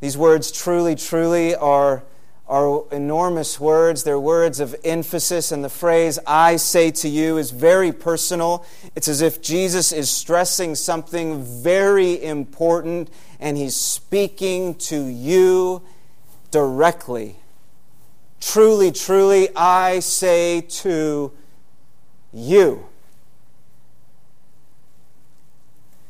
These 0.00 0.16
words, 0.16 0.50
truly, 0.50 0.94
truly, 0.94 1.54
are 1.54 2.04
are 2.46 2.84
enormous 2.92 3.58
words. 3.58 4.04
They're 4.04 4.20
words 4.20 4.60
of 4.60 4.76
emphasis, 4.84 5.50
and 5.50 5.64
the 5.64 5.70
phrase, 5.70 6.18
I 6.26 6.56
say 6.56 6.90
to 6.90 7.08
you, 7.08 7.38
is 7.38 7.50
very 7.50 7.90
personal. 7.90 8.66
It's 8.94 9.08
as 9.08 9.22
if 9.22 9.40
Jesus 9.40 9.92
is 9.92 10.10
stressing 10.10 10.74
something 10.74 11.42
very 11.42 12.22
important, 12.22 13.08
and 13.44 13.58
he's 13.58 13.76
speaking 13.76 14.74
to 14.74 15.04
you 15.04 15.82
directly. 16.50 17.36
Truly, 18.40 18.90
truly, 18.90 19.54
I 19.54 20.00
say 20.00 20.62
to 20.62 21.30
you. 22.32 22.86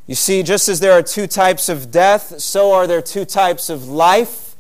You 0.07 0.15
see, 0.15 0.45
just 0.45 0.69
as 0.69 0.79
there 0.79 0.93
are 0.93 1.03
two 1.03 1.27
types 1.27 1.69
of 1.69 1.91
death, 1.91 2.39
so 2.39 2.73
are 2.73 2.87
there 2.87 3.03
two 3.03 3.25
types 3.25 3.69
of 3.69 3.89
life. 3.89 4.55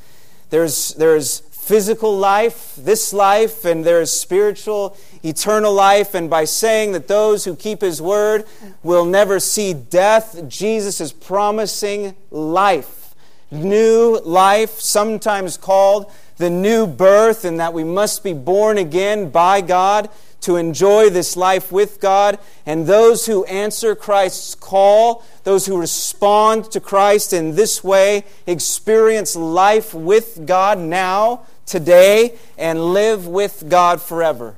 There's, 0.51 0.95
there's 0.95 1.39
physical 1.39 2.19
life, 2.19 2.75
this 2.77 3.13
life, 3.13 3.65
and 3.65 3.85
there 3.85 4.01
is 4.01 4.11
spiritual, 4.11 4.97
eternal 5.25 5.73
life. 5.73 6.15
And 6.15 6.29
by 6.29 6.45
saying 6.45 6.93
that 6.93 7.09
those 7.09 7.45
who 7.45 7.57
keep 7.57 7.81
His 7.81 8.01
word 8.01 8.45
will 8.83 9.05
never 9.05 9.41
see 9.41 9.75
death, 9.75 10.47
Jesus 10.49 11.01
is 11.01 11.13
promising 11.13 12.15
life. 12.31 13.15
New 13.51 14.21
life, 14.25 14.81
sometimes 14.81 15.57
called 15.57 16.11
the 16.37 16.51
new 16.51 16.87
birth, 16.87 17.45
and 17.45 17.61
that 17.61 17.73
we 17.73 17.85
must 17.85 18.25
be 18.25 18.33
born 18.33 18.79
again 18.79 19.31
by 19.31 19.61
God 19.61 20.11
to 20.41 20.57
enjoy 20.57 21.09
this 21.09 21.37
life 21.37 21.73
with 21.73 22.01
God. 22.01 22.39
And 22.67 22.87
those 22.87 23.25
who 23.25 23.45
answer 23.47 23.95
Christ's 23.95 24.55
call, 24.55 25.25
those 25.45 25.65
who 25.65 25.79
respond 25.79 26.71
to 26.73 26.81
Christ 26.81 27.33
in 27.33 27.55
this 27.55 27.83
way, 27.83 28.25
experience 28.47 29.37
life 29.37 29.95
with 29.95 30.47
God 30.47 30.79
now, 30.79 31.47
today, 31.65 32.37
and 32.59 32.93
live 32.93 33.27
with 33.27 33.65
God 33.69 34.03
forever. 34.03 34.57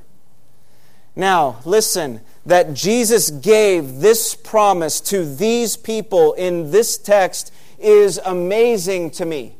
Now, 1.17 1.57
listen, 1.65 2.21
that 2.45 2.75
Jesus 2.75 3.31
gave 3.31 4.01
this 4.01 4.35
promise 4.35 5.01
to 5.01 5.25
these 5.25 5.75
people 5.75 6.33
in 6.33 6.69
this 6.69 6.95
text 6.95 7.51
is 7.79 8.21
amazing 8.23 9.09
to 9.11 9.25
me. 9.25 9.55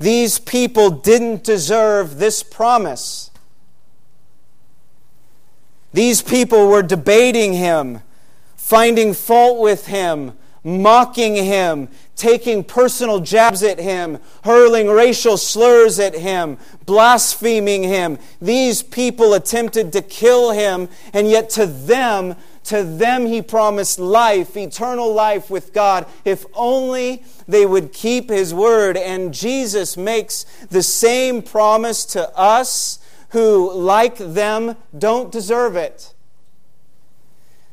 These 0.00 0.38
people 0.38 0.88
didn't 0.88 1.44
deserve 1.44 2.16
this 2.16 2.42
promise. 2.42 3.30
These 5.92 6.22
people 6.22 6.68
were 6.68 6.82
debating 6.82 7.52
him, 7.52 8.00
finding 8.56 9.12
fault 9.12 9.60
with 9.60 9.86
him, 9.86 10.32
mocking 10.62 11.34
him, 11.34 11.88
taking 12.16 12.62
personal 12.62 13.20
jabs 13.20 13.62
at 13.62 13.78
him, 13.78 14.18
hurling 14.44 14.88
racial 14.88 15.36
slurs 15.36 15.98
at 15.98 16.14
him, 16.14 16.58
blaspheming 16.84 17.82
him. 17.82 18.18
These 18.40 18.82
people 18.82 19.34
attempted 19.34 19.92
to 19.92 20.02
kill 20.02 20.50
him, 20.50 20.88
and 21.12 21.28
yet 21.28 21.50
to 21.50 21.66
them, 21.66 22.36
to 22.64 22.82
them 22.84 23.26
he 23.26 23.40
promised 23.40 23.98
life, 23.98 24.56
eternal 24.56 25.12
life 25.12 25.50
with 25.50 25.72
God, 25.72 26.06
if 26.24 26.44
only 26.54 27.24
they 27.48 27.64
would 27.64 27.92
keep 27.92 28.28
his 28.28 28.52
word. 28.52 28.96
And 28.96 29.32
Jesus 29.32 29.96
makes 29.96 30.44
the 30.68 30.82
same 30.82 31.42
promise 31.42 32.04
to 32.06 32.30
us 32.36 32.98
who, 33.30 33.72
like 33.72 34.16
them, 34.18 34.76
don't 34.96 35.32
deserve 35.32 35.76
it. 35.76 36.12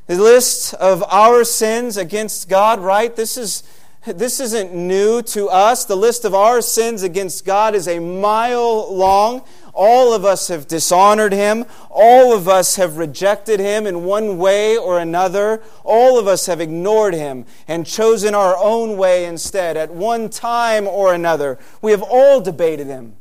The 0.08 0.16
list 0.16 0.74
of 0.76 1.04
our 1.04 1.44
sins 1.44 1.98
against 1.98 2.48
God, 2.50 2.80
right? 2.80 3.16
This 3.16 3.38
is 3.38 3.64
this 4.06 4.40
isn't 4.40 4.74
new 4.74 5.22
to 5.22 5.50
us. 5.50 5.84
The 5.84 5.98
list 5.98 6.24
of 6.24 6.34
our 6.34 6.62
sins 6.62 7.04
against 7.04 7.46
God 7.46 7.76
is 7.76 7.90
a 7.90 8.00
mile 8.00 8.94
long. 8.94 9.44
All 9.74 10.14
of 10.14 10.24
us 10.24 10.48
have 10.48 10.68
dishonored 10.68 11.34
him. 11.34 11.66
All 11.90 12.34
of 12.34 12.48
us 12.48 12.78
have 12.78 12.98
rejected 12.98 13.60
him 13.60 13.86
in 13.86 14.06
one 14.06 14.38
way 14.38 14.78
or 14.78 14.98
another. 14.98 15.62
All 15.84 16.18
of 16.18 16.26
us 16.26 16.46
have 16.46 16.62
ignored 16.62 17.14
him 17.14 17.46
and 17.68 17.86
chosen 17.86 18.34
our 18.34 18.56
own 18.56 18.98
way 18.98 19.26
instead 19.26 19.76
at 19.76 19.92
one 19.92 20.30
time 20.30 20.88
or 20.88 21.14
another. 21.14 21.60
We 21.82 21.92
have 21.92 22.02
all 22.02 22.40
debated 22.40 22.88
him. 22.88 23.18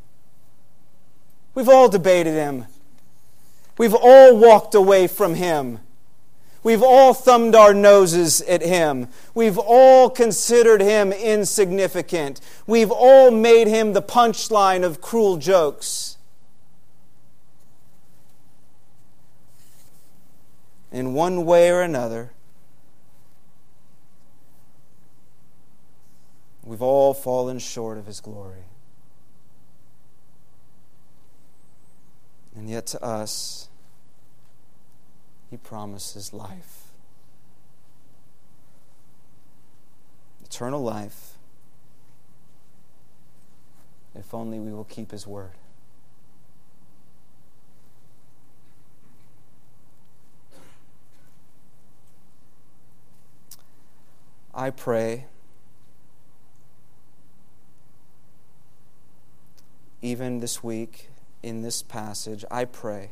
We've 1.55 1.68
all 1.68 1.88
debated 1.88 2.35
him. 2.35 2.66
We've 3.77 3.94
all 3.94 4.37
walked 4.37 4.75
away 4.75 5.09
from 5.09 5.35
him. 5.35 5.81
We've 6.66 6.83
all 6.83 7.14
thumbed 7.14 7.55
our 7.55 7.72
noses 7.72 8.40
at 8.40 8.61
him. 8.61 9.07
We've 9.37 9.57
all 9.57 10.11
considered 10.11 10.81
him 10.81 11.12
insignificant. 11.12 12.40
We've 12.66 12.90
all 12.90 13.31
made 13.31 13.68
him 13.68 13.92
the 13.92 14.02
punchline 14.02 14.83
of 14.83 15.00
cruel 15.00 15.37
jokes. 15.37 16.16
In 20.90 21.14
one 21.14 21.44
way 21.44 21.70
or 21.70 21.83
another, 21.83 22.33
we've 26.64 26.83
all 26.83 27.14
fallen 27.14 27.61
short 27.61 27.96
of 27.96 28.07
his 28.07 28.18
glory. 28.18 28.64
And 32.57 32.68
yet, 32.68 32.87
to 32.87 33.00
us, 33.05 33.65
He 35.50 35.56
promises 35.56 36.32
life 36.32 36.87
eternal 40.44 40.82
life 40.82 41.37
if 44.14 44.32
only 44.32 44.59
we 44.59 44.72
will 44.72 44.85
keep 44.85 45.11
His 45.11 45.26
word. 45.26 45.52
I 54.54 54.70
pray, 54.70 55.26
even 60.00 60.40
this 60.40 60.64
week, 60.64 61.11
in 61.42 61.61
this 61.61 61.82
passage, 61.82 62.42
I 62.50 62.64
pray 62.64 63.11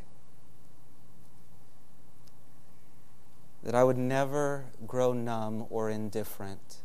that 3.64 3.74
I 3.74 3.83
would 3.83 3.96
never 3.96 4.66
grow 4.87 5.14
numb 5.14 5.66
or 5.70 5.88
indifferent 5.88 6.77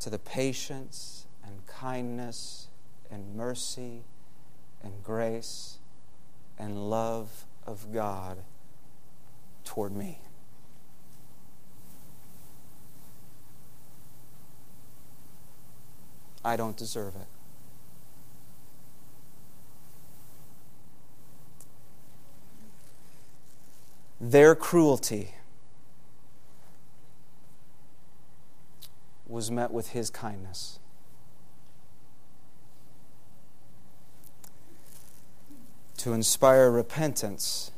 to 0.00 0.10
the 0.10 0.18
patience 0.18 1.26
and 1.44 1.64
kindness 1.66 2.66
and 3.08 3.36
mercy 3.36 4.02
and 4.82 5.04
grace 5.04 5.78
and 6.58 6.90
love 6.90 7.44
of 7.64 7.92
God 7.92 8.38
toward 9.64 9.94
me. 9.94 10.18
I 16.44 16.56
don't 16.56 16.76
deserve 16.76 17.14
it. 17.14 17.35
Their 24.20 24.54
cruelty 24.54 25.34
was 29.26 29.50
met 29.50 29.70
with 29.70 29.90
his 29.90 30.08
kindness. 30.08 30.78
To 35.98 36.12
inspire 36.12 36.70
repentance 36.70 37.72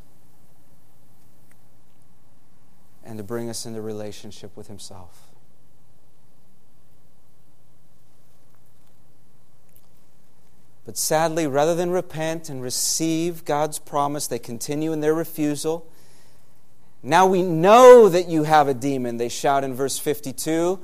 and 3.03 3.16
to 3.16 3.24
bring 3.24 3.48
us 3.48 3.64
into 3.64 3.81
relationship 3.81 4.57
with 4.57 4.68
himself. 4.68 5.29
But 10.85 10.96
sadly, 10.96 11.46
rather 11.46 11.74
than 11.74 11.90
repent 11.90 12.48
and 12.48 12.62
receive 12.62 13.44
God's 13.44 13.79
promise, 13.79 14.27
they 14.27 14.38
continue 14.38 14.92
in 14.92 15.01
their 15.01 15.14
refusal 15.14 15.87
now 17.02 17.26
we 17.26 17.42
know 17.42 18.08
that 18.08 18.28
you 18.28 18.42
have 18.42 18.68
a 18.68 18.74
demon, 18.74 19.16
they 19.16 19.28
shout 19.28 19.64
in 19.64 19.74
verse 19.74 19.98
52. 19.98 20.80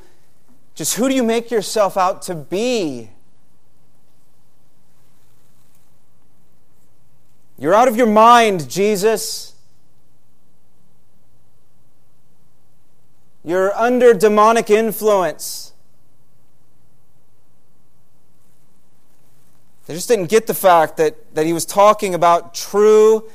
Just 0.74 0.94
who 0.94 1.09
do 1.09 1.14
you 1.14 1.22
make 1.22 1.50
yourself 1.50 1.96
out 1.96 2.22
to 2.22 2.35
be? 2.35 3.11
You're 7.59 7.74
out 7.74 7.88
of 7.88 7.96
your 7.96 8.07
mind, 8.07 8.68
Jesus. 8.68 9.55
You're 13.44 13.74
under 13.74 14.14
demonic 14.14 14.70
influence. 14.70 15.72
They 19.87 19.94
just 19.94 20.09
didn't 20.09 20.27
get 20.27 20.46
the 20.46 20.55
fact 20.55 20.96
that, 20.96 21.35
that 21.35 21.44
he 21.44 21.53
was 21.53 21.66
talking 21.66 22.14
about 22.14 22.55
true 22.55 23.31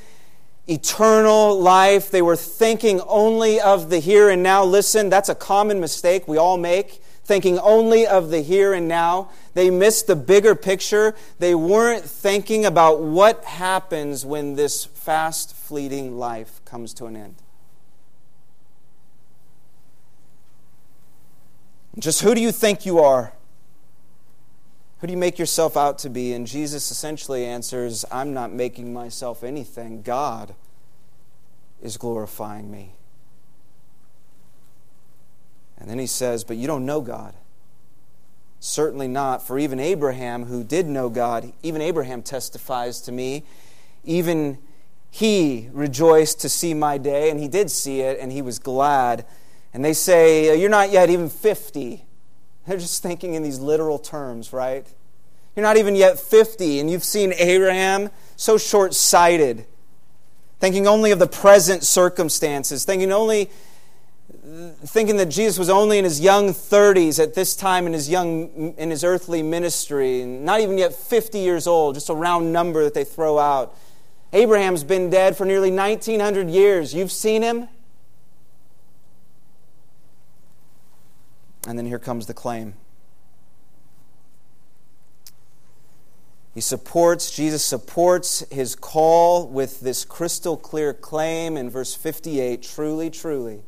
eternal 0.70 1.60
life. 1.60 2.12
They 2.12 2.22
were 2.22 2.36
thinking 2.36 3.02
only 3.02 3.60
of 3.60 3.90
the 3.90 4.00
here 4.00 4.30
and 4.30 4.44
now. 4.44 4.64
Listen, 4.64 5.10
that's 5.10 5.30
a 5.30 5.36
common 5.36 5.80
mistake 5.80 6.28
we 6.28 6.38
all 6.38 6.58
make, 6.58 7.02
thinking 7.24 7.60
only 7.60 8.06
of 8.06 8.30
the 8.30 8.42
here 8.42 8.74
and 8.74 8.88
now. 8.88 9.30
They 9.54 9.70
missed 9.70 10.08
the 10.08 10.16
bigger 10.16 10.56
picture. 10.56 11.16
They 11.40 11.56
weren't 11.56 12.04
thinking 12.04 12.66
about 12.66 13.02
what 13.02 13.44
happens 13.44 14.26
when 14.26 14.56
this 14.56 14.86
fast, 14.86 15.56
fleeting 15.56 16.18
life 16.18 16.62
comes 16.66 16.94
to 16.96 17.06
an 17.06 17.16
end. 17.16 17.36
Just 21.98 22.22
who 22.22 22.34
do 22.36 22.42
you 22.42 22.52
think 22.52 22.86
you 22.86 23.00
are? 23.00 23.34
Who 25.00 25.08
do 25.08 25.12
you 25.12 25.18
make 25.18 25.40
yourself 25.40 25.78
out 25.78 25.98
to 26.00 26.10
be? 26.10 26.34
And 26.34 26.46
Jesus 26.46 26.92
essentially 26.92 27.46
answers, 27.46 28.04
I'm 28.12 28.34
not 28.34 28.52
making 28.52 28.92
myself 28.92 29.44
anything. 29.44 30.02
God 30.02 30.56
is 31.82 31.96
glorifying 31.96 32.70
me. 32.70 32.94
And 35.78 35.90
then 35.90 36.00
he 36.00 36.08
says, 36.08 36.44
But 36.44 36.58
you 36.58 36.68
don't 36.68 36.86
know 36.86 37.00
God. 37.00 37.34
Certainly 38.60 39.08
not. 39.08 39.46
For 39.48 39.58
even 39.58 39.80
Abraham, 39.80 40.46
who 40.46 40.66
did 40.66 40.86
know 40.86 41.10
God, 41.10 41.54
even 41.64 41.82
Abraham 41.82 42.22
testifies 42.22 43.00
to 43.02 43.14
me, 43.14 43.46
even 44.04 44.58
he 45.10 45.70
rejoiced 45.72 46.42
to 46.42 46.50
see 46.50 46.74
my 46.74 46.98
day, 46.98 47.30
and 47.30 47.40
he 47.40 47.48
did 47.48 47.72
see 47.72 48.02
it, 48.02 48.20
and 48.20 48.34
he 48.34 48.42
was 48.42 48.60
glad. 48.60 49.26
And 49.74 49.84
they 49.86 49.94
say, 49.94 50.60
You're 50.60 50.70
not 50.70 50.92
yet 50.92 51.10
even 51.10 51.30
50. 51.30 52.06
They're 52.70 52.78
just 52.78 53.02
thinking 53.02 53.34
in 53.34 53.42
these 53.42 53.58
literal 53.58 53.98
terms, 53.98 54.54
right? 54.54 54.86
You're 55.56 55.66
not 55.66 55.78
even 55.78 55.96
yet 55.96 56.20
50, 56.20 56.80
and 56.80 56.88
you've 56.88 57.04
seen 57.04 57.34
Abraham 57.34 58.12
so 58.36 58.60
short 58.60 58.94
sighted. 58.94 59.66
thinking 60.60 60.88
only 60.88 61.10
of 61.10 61.18
the 61.18 61.28
present 61.28 61.84
circumstances, 61.84 62.86
thinking 62.86 63.12
only 63.12 63.50
thinking 64.86 65.18
that 65.18 65.30
Jesus 65.30 65.58
was 65.58 65.70
only 65.70 65.98
in 65.98 66.04
his 66.04 66.20
young 66.20 66.50
30s 66.50 67.22
at 67.22 67.34
this 67.34 67.56
time 67.56 67.88
in 67.88 67.94
his 67.94 68.08
young 68.08 68.74
in 68.78 68.92
his 68.92 69.04
earthly 69.04 69.42
ministry, 69.42 70.24
not 70.24 70.60
even 70.60 70.78
yet 70.78 70.94
50 70.94 71.40
years 71.40 71.66
old, 71.66 71.96
just 71.96 72.10
a 72.10 72.14
round 72.14 72.54
number 72.54 72.84
that 72.84 72.94
they 72.94 73.04
throw 73.04 73.40
out. 73.40 73.76
Abraham's 74.32 74.84
been 74.84 75.10
dead 75.10 75.36
for 75.36 75.46
nearly 75.46 75.72
1900 75.72 76.50
years. 76.50 76.94
You've 76.94 77.12
seen 77.12 77.42
him? 77.42 77.68
And 81.67 81.78
then 81.78 81.86
here 81.86 82.00
comes 82.00 82.26
the 82.26 82.34
claim. 82.34 82.76
He 86.54 86.62
supports, 86.62 87.32
Jesus 87.32 87.63
supports 87.63 88.43
his 88.52 88.76
call 88.76 89.48
with 89.48 89.82
this 89.82 90.04
crystal 90.04 90.58
clear 90.58 90.93
claim 90.93 91.56
in 91.56 91.69
verse 91.69 91.95
58 91.95 92.63
Truly, 92.63 93.10
truly, 93.10 93.62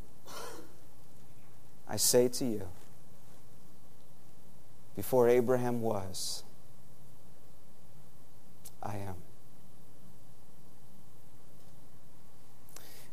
I 1.88 1.98
say 1.98 2.28
to 2.28 2.46
you, 2.46 2.68
before 4.96 5.30
Abraham 5.30 5.82
was, 5.82 6.44
I 8.82 8.98
am. 8.98 9.16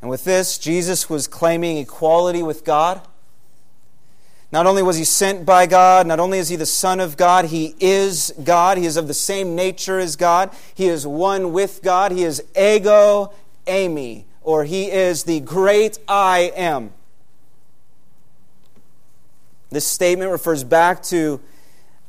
And 0.01 0.09
with 0.09 0.25
this, 0.25 0.59
Jesus 0.59 1.11
was 1.11 1.27
claiming 1.27 1.77
equality 1.77 2.43
with 2.43 2.65
God. 2.65 3.07
Not 4.51 4.67
only 4.67 4.83
was 4.83 4.97
he 4.97 5.05
sent 5.05 5.45
by 5.45 5.67
God, 5.67 6.07
not 6.07 6.21
only 6.21 6.39
is 6.39 6.49
he 6.49 6.57
the 6.57 6.65
Son 6.65 7.01
of 7.01 7.19
God, 7.19 7.47
he 7.47 7.75
is 7.81 8.33
God. 8.43 8.79
He 8.79 8.87
is 8.87 8.97
of 8.97 9.07
the 9.07 9.15
same 9.15 9.55
nature 9.55 9.99
as 9.99 10.17
God. 10.17 10.51
He 10.75 10.87
is 10.87 11.07
one 11.07 11.53
with 11.53 11.83
God. 11.83 12.13
He 12.13 12.25
is 12.25 12.43
ego 12.59 13.33
eimi, 13.67 14.25
or 14.43 14.65
he 14.65 14.91
is 14.91 15.25
the 15.25 15.41
great 15.41 15.99
I 16.09 16.53
am. 16.57 16.93
This 19.71 19.87
statement 19.87 20.31
refers 20.31 20.65
back 20.65 21.03
to 21.05 21.41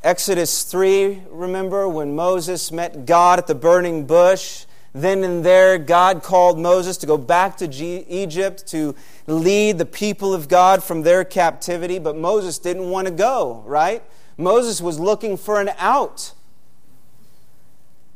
Exodus 0.02 0.64
3, 0.64 1.24
remember, 1.30 1.90
when 1.90 2.16
Moses 2.16 2.72
met 2.72 3.06
God 3.06 3.38
at 3.38 3.48
the 3.48 3.56
burning 3.56 4.06
bush. 4.06 4.66
Then 4.94 5.24
and 5.24 5.46
there, 5.46 5.78
God 5.78 6.24
called 6.24 6.58
Moses 6.60 6.98
to 6.98 7.06
go 7.06 7.18
back 7.18 7.58
to 7.58 7.68
G- 7.68 8.06
Egypt 8.08 8.66
to 8.68 8.96
lead 9.28 9.78
the 9.78 9.86
people 9.86 10.34
of 10.34 10.48
God 10.48 10.84
from 10.84 11.04
their 11.04 11.24
captivity, 11.24 12.00
but 12.00 12.16
Moses 12.16 12.58
didn't 12.58 12.90
want 12.90 13.08
to 13.08 13.14
go, 13.14 13.64
right? 13.66 14.02
Moses 14.38 14.82
was 14.82 15.00
looking 15.00 15.38
for 15.38 15.62
an 15.62 15.70
out. 15.78 16.34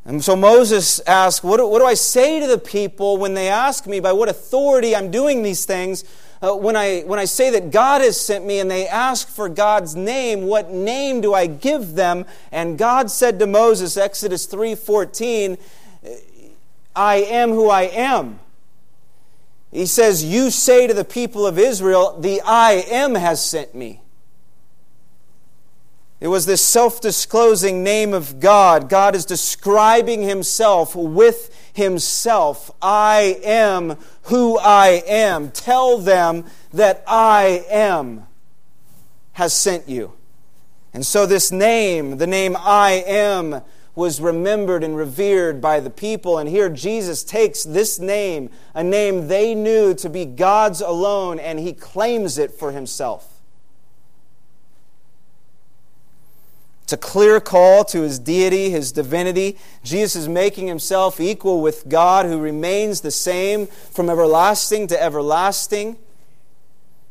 And 0.05 0.23
so 0.23 0.35
Moses 0.35 0.99
asked, 1.01 1.43
what 1.43 1.57
do, 1.57 1.67
what 1.67 1.79
do 1.79 1.85
I 1.85 1.93
say 1.93 2.39
to 2.39 2.47
the 2.47 2.57
people 2.57 3.17
when 3.17 3.35
they 3.35 3.47
ask 3.47 3.87
me 3.87 3.99
by 3.99 4.11
what 4.11 4.27
authority 4.27 4.95
I'm 4.95 5.11
doing 5.11 5.43
these 5.43 5.63
things? 5.63 6.03
Uh, 6.41 6.53
when, 6.53 6.75
I, 6.75 7.01
when 7.01 7.19
I 7.19 7.25
say 7.25 7.51
that 7.51 7.71
God 7.71 8.01
has 8.01 8.19
sent 8.19 8.45
me 8.45 8.59
and 8.59 8.69
they 8.69 8.85
ask 8.85 9.29
for 9.29 9.47
God's 9.47 9.95
name, 9.95 10.41
what 10.47 10.71
name 10.71 11.21
do 11.21 11.33
I 11.33 11.47
give 11.47 11.93
them? 11.93 12.25
And 12.51 12.77
God 12.77 13.09
said 13.09 13.39
to 13.39 13.47
Moses, 13.47 13.95
Exodus 13.95 14.45
3.14, 14.47 15.57
I 16.95 17.15
am 17.15 17.49
who 17.49 17.69
I 17.69 17.83
am. 17.83 18.39
He 19.71 19.85
says, 19.85 20.23
You 20.23 20.51
say 20.51 20.87
to 20.87 20.93
the 20.93 21.05
people 21.05 21.47
of 21.47 21.57
Israel, 21.57 22.19
The 22.19 22.41
I 22.41 22.85
am 22.89 23.15
has 23.15 23.43
sent 23.43 23.73
me. 23.73 24.01
It 26.23 26.29
was 26.29 26.45
this 26.45 26.63
self 26.63 27.01
disclosing 27.01 27.83
name 27.83 28.13
of 28.13 28.39
God. 28.39 28.87
God 28.87 29.13
is 29.13 29.25
describing 29.25 30.21
himself 30.21 30.95
with 30.95 31.53
himself. 31.73 32.71
I 32.81 33.41
am 33.43 33.97
who 34.23 34.57
I 34.57 35.03
am. 35.05 35.51
Tell 35.51 35.97
them 35.97 36.45
that 36.71 37.03
I 37.05 37.65
am 37.69 38.25
has 39.33 39.51
sent 39.51 39.89
you. 39.89 40.13
And 40.93 41.05
so, 41.05 41.25
this 41.25 41.51
name, 41.51 42.17
the 42.17 42.27
name 42.27 42.55
I 42.57 43.03
am, 43.05 43.61
was 43.95 44.19
remembered 44.19 44.83
and 44.83 44.95
revered 44.95 45.61
by 45.61 45.79
the 45.79 45.89
people. 45.89 46.37
And 46.37 46.49
here 46.49 46.69
Jesus 46.69 47.23
takes 47.23 47.63
this 47.63 47.99
name, 47.99 48.49
a 48.73 48.83
name 48.83 49.27
they 49.27 49.53
knew 49.53 49.93
to 49.95 50.09
be 50.09 50.25
God's 50.25 50.81
alone, 50.81 51.39
and 51.39 51.59
he 51.59 51.73
claims 51.73 52.37
it 52.37 52.51
for 52.51 52.71
himself. 52.71 53.29
It's 56.83 56.93
a 56.93 56.97
clear 56.97 57.39
call 57.39 57.85
to 57.85 58.01
his 58.01 58.19
deity, 58.19 58.69
his 58.69 58.91
divinity. 58.91 59.57
Jesus 59.83 60.23
is 60.23 60.27
making 60.27 60.67
himself 60.67 61.19
equal 61.19 61.61
with 61.61 61.87
God, 61.87 62.25
who 62.25 62.39
remains 62.39 63.01
the 63.01 63.11
same 63.11 63.67
from 63.67 64.09
everlasting 64.09 64.87
to 64.87 65.01
everlasting. 65.01 65.97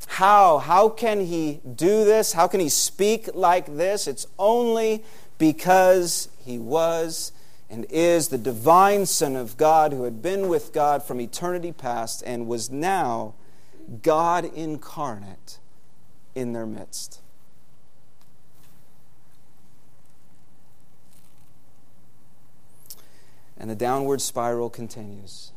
How? 0.09 0.59
How 0.59 0.91
can 0.91 1.25
he 1.25 1.61
do 1.65 2.05
this? 2.05 2.35
How 2.35 2.47
can 2.49 2.61
he 2.61 2.69
speak 2.69 3.31
like 3.33 3.77
this? 3.77 4.07
It's 4.07 4.27
only 4.39 5.05
because 5.39 6.29
he 6.45 6.59
was 6.59 7.33
and 7.71 7.87
is 7.89 8.29
the 8.29 8.39
divine 8.39 9.07
Son 9.07 9.35
of 9.35 9.57
God 9.57 9.93
who 9.93 10.05
had 10.05 10.21
been 10.21 10.49
with 10.49 10.73
God 10.73 11.03
from 11.03 11.21
eternity 11.21 11.73
past 11.73 12.23
and 12.27 12.47
was 12.47 12.71
now 12.71 13.35
God 14.03 14.45
incarnate 14.45 15.59
in 16.35 16.53
their 16.53 16.67
midst. 16.67 17.21
And 23.57 23.71
the 23.71 23.75
downward 23.75 24.21
spiral 24.21 24.69
continues. 24.69 25.53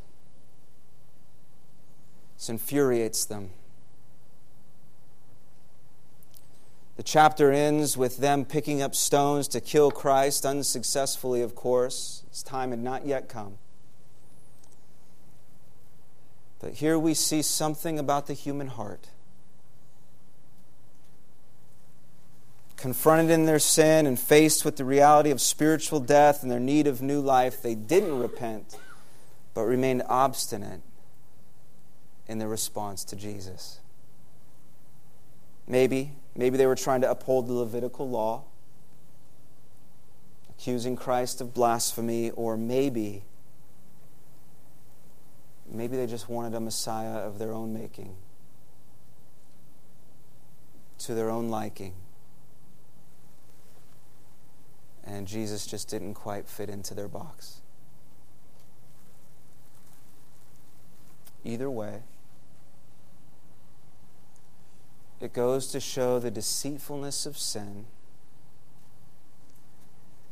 This 2.38 2.50
infuriates 2.50 3.26
them. 3.26 3.50
The 6.98 7.04
chapter 7.04 7.52
ends 7.52 7.98
with 7.98 8.18
them 8.18 8.46
picking 8.46 8.82
up 8.82 8.96
stones 8.96 9.48
to 9.50 9.60
kill 9.60 9.92
Christ, 9.92 10.46
unsuccessfully, 10.46 11.42
of 11.42 11.54
course. 11.54 12.24
His 12.30 12.42
time 12.42 12.72
had 12.72 12.80
not 12.80 13.06
yet 13.06 13.28
come. 13.28 13.58
But 16.60 16.74
here 16.74 16.98
we 16.98 17.14
see 17.14 17.42
something 17.42 18.00
about 18.00 18.28
the 18.28 18.34
human 18.34 18.68
heart. 18.68 19.10
Confronted 22.78 23.30
in 23.30 23.46
their 23.46 23.60
sin 23.60 24.06
and 24.06 24.18
faced 24.18 24.64
with 24.64 24.78
the 24.78 24.86
reality 24.86 25.32
of 25.32 25.42
spiritual 25.42 26.00
death 26.00 26.44
and 26.44 26.52
their 26.52 26.60
need 26.60 26.88
of 26.88 27.02
new 27.02 27.20
life, 27.20 27.62
they 27.62 27.76
didn't 27.76 28.20
repent, 28.20 28.78
but 29.54 29.64
remained 29.64 30.04
obstinate 30.08 30.82
in 32.28 32.40
their 32.40 32.48
response 32.48 33.04
to 33.04 33.16
Jesus. 33.16 33.80
Maybe 35.68 36.14
Maybe 36.36 36.58
they 36.58 36.66
were 36.66 36.76
trying 36.76 37.02
to 37.02 37.10
uphold 37.10 37.48
the 37.48 37.54
Levitical 37.54 38.10
law, 38.10 38.44
accusing 40.50 40.96
Christ 40.96 41.40
of 41.42 41.54
blasphemy, 41.54 42.32
or 42.32 42.58
maybe 42.58 43.24
maybe 45.72 45.98
they 45.98 46.08
just 46.08 46.30
wanted 46.30 46.54
a 46.56 46.60
Messiah 46.60 47.18
of 47.18 47.40
their 47.40 47.52
own 47.52 47.74
making, 47.74 48.16
to 51.00 51.14
their 51.14 51.30
own 51.30 51.50
liking. 51.50 51.94
And 55.04 55.28
Jesus 55.28 55.66
just 55.66 55.90
didn't 55.90 56.16
quite 56.16 56.48
fit 56.48 56.70
into 56.70 56.94
their 56.94 57.08
box. 57.08 57.62
Either 61.44 61.70
way, 61.70 62.02
it 65.20 65.34
goes 65.34 65.68
to 65.68 65.80
show 65.80 66.20
the 66.20 66.32
deceitfulness 66.32 67.26
of 67.26 67.38
sin. 67.38 67.86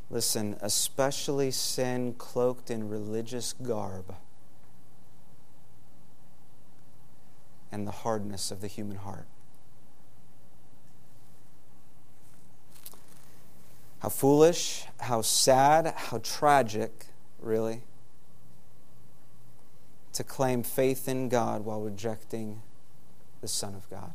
Listen, 0.10 0.58
especially 0.62 1.50
sin 1.50 2.14
cloaked 2.14 2.70
in 2.70 2.90
religious 2.90 3.54
garb 3.54 4.16
and 7.72 7.88
the 7.88 7.92
hardness 7.92 8.52
of 8.52 8.62
the 8.62 8.68
human 8.68 8.98
heart. 8.98 9.26
How 14.00 14.10
foolish, 14.10 14.86
how 15.00 15.22
sad, 15.22 15.94
how 15.96 16.20
tragic, 16.20 17.08
really, 17.40 17.82
to 20.12 20.24
claim 20.24 20.62
faith 20.62 21.08
in 21.08 21.30
God 21.30 21.66
while 21.66 21.82
rejecting 21.82 22.62
the 23.42 23.48
Son 23.48 23.74
of 23.74 23.90
God. 23.90 24.14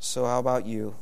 So, 0.00 0.24
how 0.24 0.40
about 0.40 0.66
you? 0.66 0.96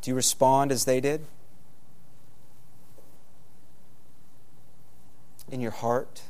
Do 0.00 0.10
you 0.10 0.14
respond 0.14 0.72
as 0.72 0.84
they 0.84 1.00
did? 1.00 1.26
in 5.48 5.60
your 5.60 5.70
heart, 5.70 6.22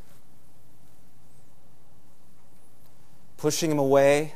pushing 3.37 3.71
him 3.71 3.79
away, 3.79 4.35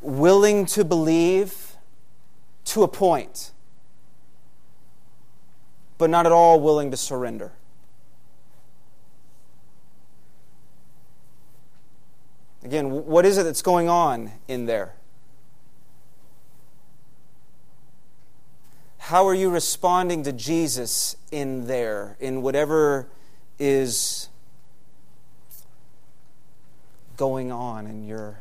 willing 0.00 0.64
to 0.66 0.84
believe 0.84 1.76
to 2.64 2.82
a 2.82 2.88
point, 2.88 3.52
but 5.98 6.08
not 6.08 6.26
at 6.26 6.32
all 6.32 6.60
willing 6.60 6.90
to 6.90 6.96
surrender. 6.96 7.52
Again, 12.68 13.06
what 13.06 13.24
is 13.24 13.38
it 13.38 13.44
that's 13.44 13.62
going 13.62 13.88
on 13.88 14.30
in 14.46 14.66
there? 14.66 14.94
How 18.98 19.26
are 19.26 19.32
you 19.32 19.48
responding 19.48 20.22
to 20.24 20.32
Jesus 20.32 21.16
in 21.32 21.66
there, 21.66 22.18
in 22.20 22.42
whatever 22.42 23.08
is 23.58 24.28
going 27.16 27.50
on 27.50 27.86
in 27.86 28.04
your 28.04 28.40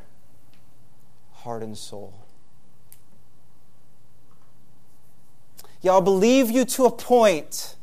heart 1.32 1.64
and 1.64 1.78
soul? 1.78 2.14
Yeah, 5.82 5.94
I'll 5.94 6.02
believe 6.02 6.52
you 6.52 6.66
to 6.66 6.84
a 6.84 6.92
point, 6.92 7.78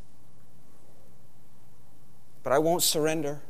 but 2.43 2.53
I 2.53 2.59
won't 2.59 2.83
surrender. 2.83 3.41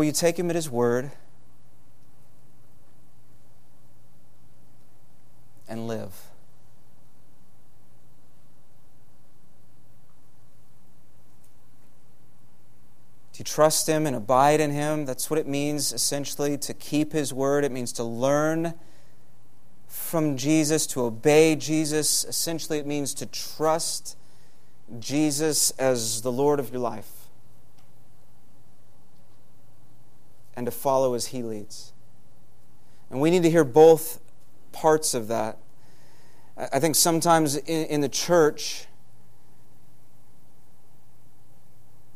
Will 0.00 0.06
you 0.06 0.12
take 0.12 0.38
him 0.38 0.48
at 0.48 0.56
his 0.56 0.70
word 0.70 1.10
and 5.68 5.86
live? 5.86 6.30
You 13.36 13.44
trust 13.44 13.86
him 13.86 14.06
and 14.06 14.16
abide 14.16 14.60
in 14.60 14.70
him? 14.70 15.04
That's 15.04 15.28
what 15.28 15.38
it 15.38 15.46
means 15.46 15.92
essentially 15.92 16.56
to 16.56 16.72
keep 16.72 17.12
his 17.12 17.34
word. 17.34 17.64
It 17.64 17.72
means 17.72 17.92
to 17.92 18.04
learn 18.04 18.72
from 19.86 20.38
Jesus, 20.38 20.86
to 20.88 21.02
obey 21.02 21.56
Jesus. 21.56 22.24
Essentially, 22.24 22.78
it 22.78 22.86
means 22.86 23.12
to 23.14 23.26
trust 23.26 24.16
Jesus 24.98 25.70
as 25.72 26.22
the 26.22 26.32
Lord 26.32 26.58
of 26.58 26.70
your 26.70 26.80
life. 26.80 27.19
And 30.56 30.66
to 30.66 30.70
follow 30.70 31.14
as 31.14 31.26
He 31.26 31.42
leads. 31.42 31.92
And 33.10 33.20
we 33.20 33.30
need 33.30 33.42
to 33.42 33.50
hear 33.50 33.64
both 33.64 34.20
parts 34.72 35.14
of 35.14 35.28
that. 35.28 35.58
I 36.56 36.78
think 36.78 36.94
sometimes 36.94 37.56
in, 37.56 37.86
in 37.86 38.00
the 38.00 38.08
church, 38.08 38.86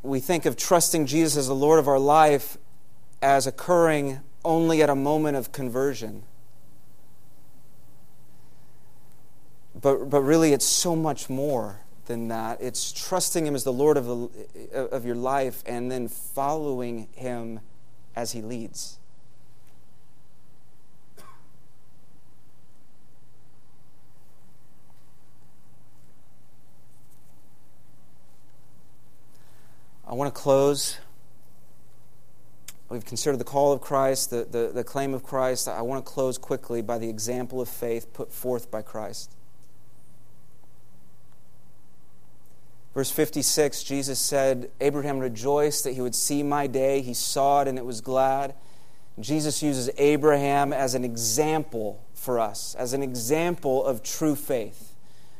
we 0.03 0.19
think 0.19 0.45
of 0.45 0.55
trusting 0.55 1.07
Jesus 1.07 1.35
as 1.37 1.47
the 1.47 1.55
Lord 1.55 1.79
of 1.79 1.87
our 1.87 1.99
life 1.99 2.57
as 3.21 3.47
occurring 3.47 4.21
only 4.43 4.81
at 4.83 4.89
a 4.89 4.95
moment 4.95 5.35
of 5.35 5.51
conversion. 5.51 6.23
But, 9.81 10.09
but 10.09 10.21
really, 10.21 10.53
it's 10.53 10.65
so 10.65 10.95
much 10.95 11.29
more 11.29 11.81
than 12.05 12.27
that. 12.29 12.61
It's 12.61 12.91
trusting 12.91 13.45
Him 13.45 13.55
as 13.55 13.63
the 13.63 13.73
Lord 13.73 13.97
of, 13.97 14.05
the, 14.05 14.89
of 14.91 15.05
your 15.05 15.15
life 15.15 15.63
and 15.65 15.91
then 15.91 16.07
following 16.07 17.07
Him 17.15 17.59
as 18.15 18.31
he 18.31 18.41
leads. 18.41 18.97
I 30.07 30.13
want 30.13 30.33
to 30.33 30.39
close. 30.39 30.97
We've 32.89 33.03
considered 33.03 33.37
the 33.37 33.43
call 33.43 33.73
of 33.73 33.81
Christ, 33.81 34.29
the, 34.29 34.45
the, 34.49 34.71
the, 34.73 34.83
claim 34.83 35.13
of 35.13 35.23
Christ. 35.23 35.67
I 35.67 35.81
want 35.81 36.05
to 36.05 36.09
close 36.09 36.37
quickly 36.37 36.81
by 36.81 36.99
the 36.99 37.09
example 37.09 37.59
of 37.59 37.67
faith 37.67 38.13
put 38.13 38.31
forth 38.31 38.69
by 38.69 38.83
Christ. 38.83 39.35
Verse 42.95 43.11
56, 43.11 43.83
Jesus 43.83 44.19
said, 44.19 44.71
Abraham 44.79 45.19
rejoiced 45.19 45.83
that 45.83 45.91
he 45.91 46.01
would 46.01 46.15
see 46.15 46.41
my 46.41 46.65
day. 46.65 47.01
He 47.01 47.13
saw 47.13 47.61
it 47.61 47.67
and 47.67 47.77
it 47.77 47.85
was 47.85 47.99
glad. 47.99 48.55
Jesus 49.19 49.61
uses 49.61 49.89
Abraham 49.97 50.71
as 50.71 50.95
an 50.95 51.03
example 51.03 52.01
for 52.13 52.39
us, 52.39 52.73
as 52.75 52.93
an 52.93 53.03
example 53.03 53.83
of 53.85 54.01
true 54.01 54.35
faith. 54.35 54.93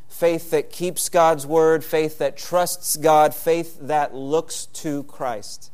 Faith 0.10 0.52
that 0.52 0.70
keeps 0.70 1.08
God's 1.08 1.48
word, 1.48 1.84
faith 1.84 2.18
that 2.18 2.38
trusts 2.38 2.98
God, 2.98 3.34
faith 3.34 3.78
that 3.82 4.14
looks 4.14 4.66
to 4.68 5.04
Christ. 5.04 5.72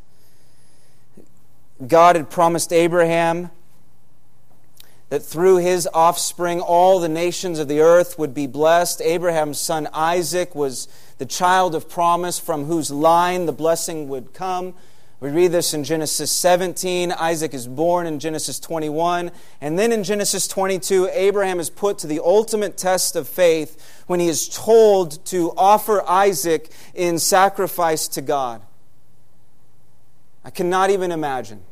God 1.85 2.15
had 2.15 2.29
promised 2.29 2.71
Abraham 2.71 3.49
that 5.11 5.21
through 5.21 5.57
his 5.57 5.89
offspring 5.93 6.61
all 6.61 7.01
the 7.01 7.09
nations 7.09 7.59
of 7.59 7.67
the 7.67 7.81
earth 7.81 8.17
would 8.17 8.33
be 8.33 8.47
blessed. 8.47 9.01
Abraham's 9.01 9.59
son 9.59 9.89
Isaac 9.93 10.55
was 10.55 10.87
the 11.17 11.25
child 11.25 11.75
of 11.75 11.89
promise 11.89 12.39
from 12.39 12.63
whose 12.63 12.91
line 12.91 13.45
the 13.45 13.51
blessing 13.51 14.07
would 14.07 14.33
come. 14.33 14.73
We 15.19 15.29
read 15.29 15.51
this 15.51 15.73
in 15.73 15.83
Genesis 15.83 16.31
17. 16.31 17.11
Isaac 17.11 17.53
is 17.53 17.67
born 17.67 18.07
in 18.07 18.19
Genesis 18.19 18.57
21. 18.57 19.31
And 19.59 19.77
then 19.77 19.91
in 19.91 20.05
Genesis 20.05 20.47
22, 20.47 21.09
Abraham 21.11 21.59
is 21.59 21.69
put 21.69 21.97
to 21.99 22.07
the 22.07 22.21
ultimate 22.23 22.77
test 22.77 23.17
of 23.17 23.27
faith 23.27 24.01
when 24.07 24.21
he 24.21 24.29
is 24.29 24.47
told 24.47 25.23
to 25.25 25.51
offer 25.57 26.09
Isaac 26.09 26.71
in 26.93 27.19
sacrifice 27.19 28.07
to 28.07 28.21
God. 28.21 28.61
I 30.45 30.51
cannot 30.51 30.89
even 30.89 31.11
imagine. 31.11 31.63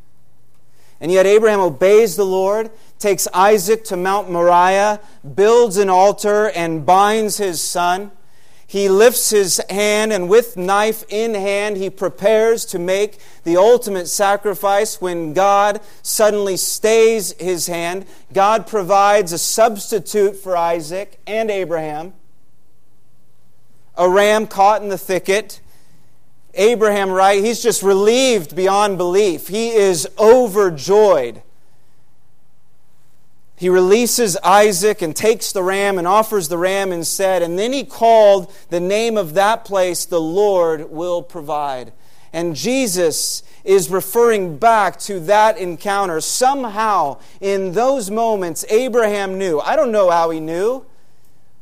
And 1.01 1.11
yet 1.11 1.25
Abraham 1.25 1.61
obeys 1.61 2.15
the 2.15 2.25
Lord, 2.25 2.69
takes 2.99 3.27
Isaac 3.33 3.83
to 3.85 3.97
Mount 3.97 4.29
Moriah, 4.29 4.99
builds 5.35 5.77
an 5.77 5.89
altar, 5.89 6.49
and 6.49 6.85
binds 6.85 7.37
his 7.37 7.61
son. 7.61 8.11
He 8.67 8.87
lifts 8.87 9.31
his 9.31 9.59
hand, 9.69 10.13
and 10.13 10.29
with 10.29 10.55
knife 10.55 11.03
in 11.09 11.33
hand, 11.33 11.77
he 11.77 11.89
prepares 11.89 12.65
to 12.65 12.77
make 12.77 13.17
the 13.43 13.57
ultimate 13.57 14.07
sacrifice 14.07 15.01
when 15.01 15.33
God 15.33 15.81
suddenly 16.03 16.57
stays 16.57 17.33
his 17.39 17.65
hand. 17.65 18.05
God 18.31 18.67
provides 18.67 19.33
a 19.33 19.39
substitute 19.39 20.35
for 20.35 20.55
Isaac 20.55 21.19
and 21.25 21.49
Abraham 21.49 22.13
a 23.99 24.09
ram 24.09 24.47
caught 24.47 24.81
in 24.81 24.87
the 24.89 24.97
thicket 24.97 25.59
Abraham, 26.55 27.11
right? 27.11 27.43
He's 27.43 27.61
just 27.61 27.83
relieved 27.83 28.55
beyond 28.55 28.97
belief. 28.97 29.49
He 29.49 29.69
is 29.69 30.07
overjoyed. 30.17 31.43
He 33.59 33.67
releases 33.67 34.37
Isaac 34.37 35.01
and 35.01 35.13
takes 35.13 35.51
the 35.51 35.61
ram 35.61 35.97
and 35.97 36.07
offers 36.07 36.47
the 36.47 36.57
ram 36.57 36.93
instead. 36.93 37.41
And 37.41 37.59
then 37.59 37.73
he 37.73 37.83
called 37.83 38.53
the 38.69 38.79
name 38.79 39.17
of 39.17 39.33
that 39.33 39.65
place, 39.65 40.05
the 40.05 40.21
Lord 40.21 40.89
will 40.91 41.21
provide. 41.21 41.91
And 42.31 42.55
Jesus 42.55 43.43
is 43.65 43.89
referring 43.89 44.59
back 44.59 44.97
to 44.99 45.19
that 45.21 45.57
encounter. 45.57 46.21
Somehow, 46.21 47.19
in 47.41 47.73
those 47.73 48.09
moments, 48.09 48.63
Abraham 48.69 49.37
knew. 49.37 49.59
I 49.59 49.75
don't 49.75 49.91
know 49.91 50.09
how 50.09 50.29
he 50.29 50.39
knew. 50.39 50.85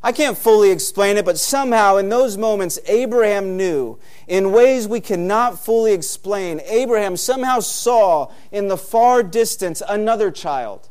I 0.04 0.12
can't 0.12 0.38
fully 0.38 0.70
explain 0.70 1.18
it, 1.18 1.26
but 1.26 1.40
somehow 1.40 1.98
in 1.98 2.10
those 2.10 2.38
moments, 2.38 2.78
Abraham 2.86 3.58
knew 3.58 3.98
in 4.28 4.52
ways 4.52 4.88
we 4.88 5.02
cannot 5.02 5.60
fully 5.60 5.94
explain. 5.94 6.62
Abraham 6.66 7.18
somehow 7.18 7.60
saw 7.60 8.32
in 8.52 8.68
the 8.68 8.78
far 8.78 9.24
distance 9.24 9.82
another 9.90 10.30
child, 10.30 10.87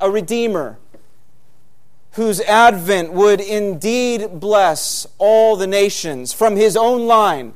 a 0.00 0.10
redeemer, 0.10 0.78
whose 2.12 2.40
advent 2.42 3.12
would 3.12 3.40
indeed 3.40 4.40
bless 4.40 5.06
all 5.18 5.56
the 5.56 5.66
nations 5.66 6.32
from 6.32 6.56
his 6.56 6.76
own 6.76 7.06
line. 7.06 7.54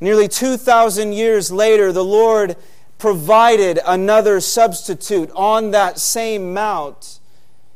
Nearly 0.00 0.28
2,000 0.28 1.12
years 1.12 1.50
later, 1.50 1.92
the 1.92 2.04
Lord 2.04 2.56
provided 2.98 3.78
another 3.86 4.40
substitute 4.40 5.30
on 5.34 5.70
that 5.70 5.98
same 5.98 6.52
mount 6.52 7.20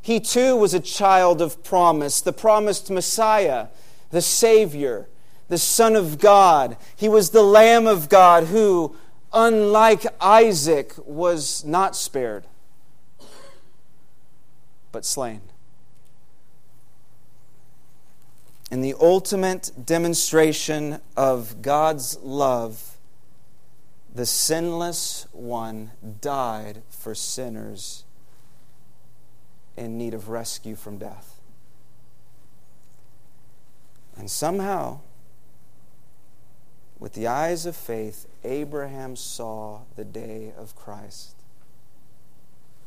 he 0.03 0.21
too 0.21 0.57
was 0.57 0.75
a 0.75 0.81
child 0.81 1.43
of 1.43 1.63
promise, 1.63 2.21
the 2.21 2.33
promised 2.33 2.91
Messiah, 2.91 3.69
the 4.11 4.23
Savior, 4.23 5.09
the 5.49 5.59
Son 5.59 5.95
of 5.95 6.19
God. 6.19 6.77
He 6.97 7.09
was 7.09 7.31
the 7.31 7.43
Lamb 7.43 7.87
of 7.87 8.09
God 8.09 8.45
who, 8.45 8.97
unlike 9.33 10.07
Isaac, 10.21 10.95
was 11.05 11.65
not 11.65 11.97
spared, 11.97 12.45
but 15.01 15.07
slain. 15.07 15.41
In 18.71 18.83
the 18.83 18.95
ultimate 19.01 19.71
demonstration 19.83 21.01
of 21.17 21.63
God's 21.63 22.19
love, 22.19 22.99
the 24.15 24.27
sinless 24.27 25.27
one 25.33 25.93
died 26.21 26.83
for 26.91 27.15
sinners 27.15 28.05
in 29.75 29.97
need 29.97 30.13
of 30.13 30.29
rescue 30.29 30.77
from 30.77 30.99
death. 30.99 31.41
And 34.19 34.31
somehow, 34.31 35.01
with 36.99 37.15
the 37.15 37.27
eyes 37.27 37.65
of 37.65 37.75
faith, 37.75 38.27
Abraham 38.45 39.17
saw 39.17 39.85
the 39.97 40.05
day 40.05 40.53
of 40.59 40.77
Christ 40.77 41.37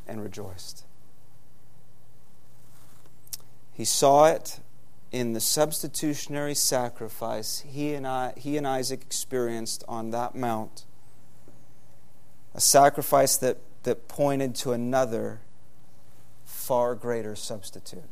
and 0.08 0.22
rejoiced. 0.22 0.84
He 3.74 3.86
saw 3.86 4.26
it 4.26 4.60
in 5.12 5.34
the 5.34 5.40
substitutionary 5.40 6.56
sacrifice 6.56 7.64
he 7.68 7.94
and, 7.94 8.08
I, 8.08 8.34
he 8.36 8.58
and 8.58 8.68
Isaac 8.68 9.02
experienced 9.02 9.84
on 9.88 10.12
that 10.12 10.36
mount. 10.36 10.86
A 12.56 12.62
sacrifice 12.62 13.38
that, 13.38 13.58
that 13.84 14.08
pointed 14.08 14.56
to 14.56 14.72
another 14.72 15.42
far 16.46 16.96
greater 16.96 17.36
substitute. 17.36 18.04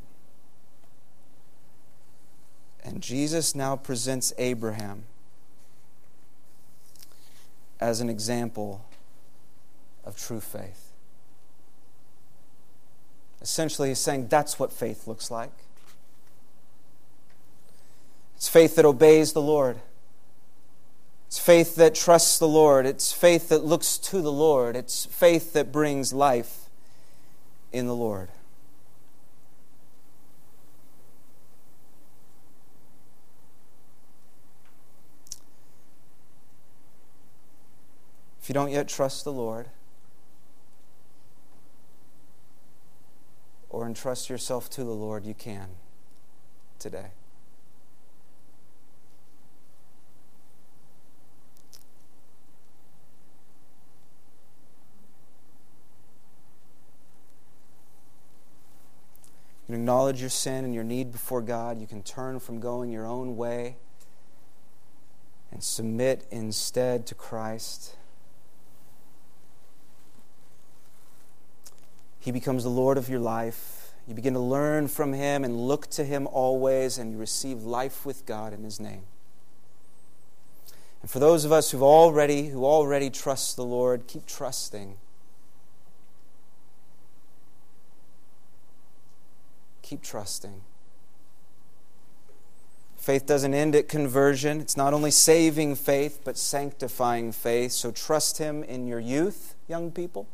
And 2.83 3.01
Jesus 3.01 3.55
now 3.55 3.75
presents 3.75 4.33
Abraham 4.37 5.03
as 7.79 8.01
an 8.01 8.09
example 8.09 8.85
of 10.03 10.17
true 10.17 10.39
faith. 10.39 10.80
Essentially, 13.41 13.89
he's 13.89 13.99
saying 13.99 14.27
that's 14.27 14.59
what 14.59 14.71
faith 14.71 15.07
looks 15.07 15.31
like. 15.31 15.51
It's 18.35 18.47
faith 18.47 18.75
that 18.75 18.85
obeys 18.85 19.33
the 19.33 19.41
Lord. 19.41 19.77
It's 21.27 21.39
faith 21.39 21.75
that 21.75 21.95
trusts 21.95 22.37
the 22.39 22.47
Lord. 22.47 22.85
It's 22.85 23.13
faith 23.13 23.49
that 23.49 23.63
looks 23.63 23.97
to 23.97 24.21
the 24.21 24.31
Lord. 24.31 24.75
It's 24.75 25.05
faith 25.05 25.53
that 25.53 25.71
brings 25.71 26.11
life 26.11 26.69
in 27.71 27.87
the 27.87 27.95
Lord. 27.95 28.29
If 38.41 38.49
you 38.49 38.53
don't 38.53 38.71
yet 38.71 38.87
trust 38.87 39.23
the 39.23 39.31
Lord, 39.31 39.67
or 43.71 43.87
entrust 43.87 44.29
yourself 44.29 44.69
to 44.69 44.83
the 44.83 44.91
Lord, 44.91 45.25
you 45.25 45.33
can 45.33 45.69
today. 46.77 47.11
You 59.61 59.75
can 59.75 59.75
acknowledge 59.75 60.19
your 60.19 60.29
sin 60.29 60.65
and 60.65 60.75
your 60.75 60.83
need 60.83 61.13
before 61.13 61.41
God. 61.41 61.79
You 61.79 61.87
can 61.87 62.03
turn 62.03 62.41
from 62.41 62.59
going 62.59 62.91
your 62.91 63.07
own 63.07 63.37
way 63.37 63.77
and 65.49 65.63
submit 65.63 66.27
instead 66.29 67.05
to 67.07 67.15
Christ. 67.15 67.95
He 72.21 72.31
becomes 72.31 72.63
the 72.63 72.69
Lord 72.69 72.99
of 72.99 73.09
your 73.09 73.19
life. 73.19 73.93
You 74.07 74.13
begin 74.13 74.33
to 74.33 74.39
learn 74.39 74.87
from 74.87 75.11
Him 75.11 75.43
and 75.43 75.67
look 75.67 75.87
to 75.91 76.03
Him 76.03 76.27
always, 76.27 76.99
and 76.99 77.11
you 77.11 77.17
receive 77.17 77.63
life 77.63 78.05
with 78.05 78.27
God 78.27 78.53
in 78.53 78.63
His 78.63 78.79
name. 78.79 79.03
And 81.01 81.09
for 81.09 81.17
those 81.17 81.45
of 81.45 81.51
us 81.51 81.71
who've 81.71 81.81
already, 81.81 82.49
who 82.49 82.63
already 82.63 83.09
trust 83.09 83.55
the 83.55 83.65
Lord, 83.65 84.05
keep 84.05 84.27
trusting. 84.27 84.97
Keep 89.81 90.03
trusting. 90.03 90.61
Faith 92.97 93.25
doesn't 93.25 93.55
end 93.55 93.75
at 93.75 93.89
conversion. 93.89 94.61
It's 94.61 94.77
not 94.77 94.93
only 94.93 95.09
saving 95.09 95.73
faith, 95.73 96.19
but 96.23 96.37
sanctifying 96.37 97.31
faith. 97.31 97.71
So 97.71 97.89
trust 97.89 98.37
Him 98.37 98.63
in 98.63 98.85
your 98.85 98.99
youth, 98.99 99.55
young 99.67 99.89
people. 99.89 100.27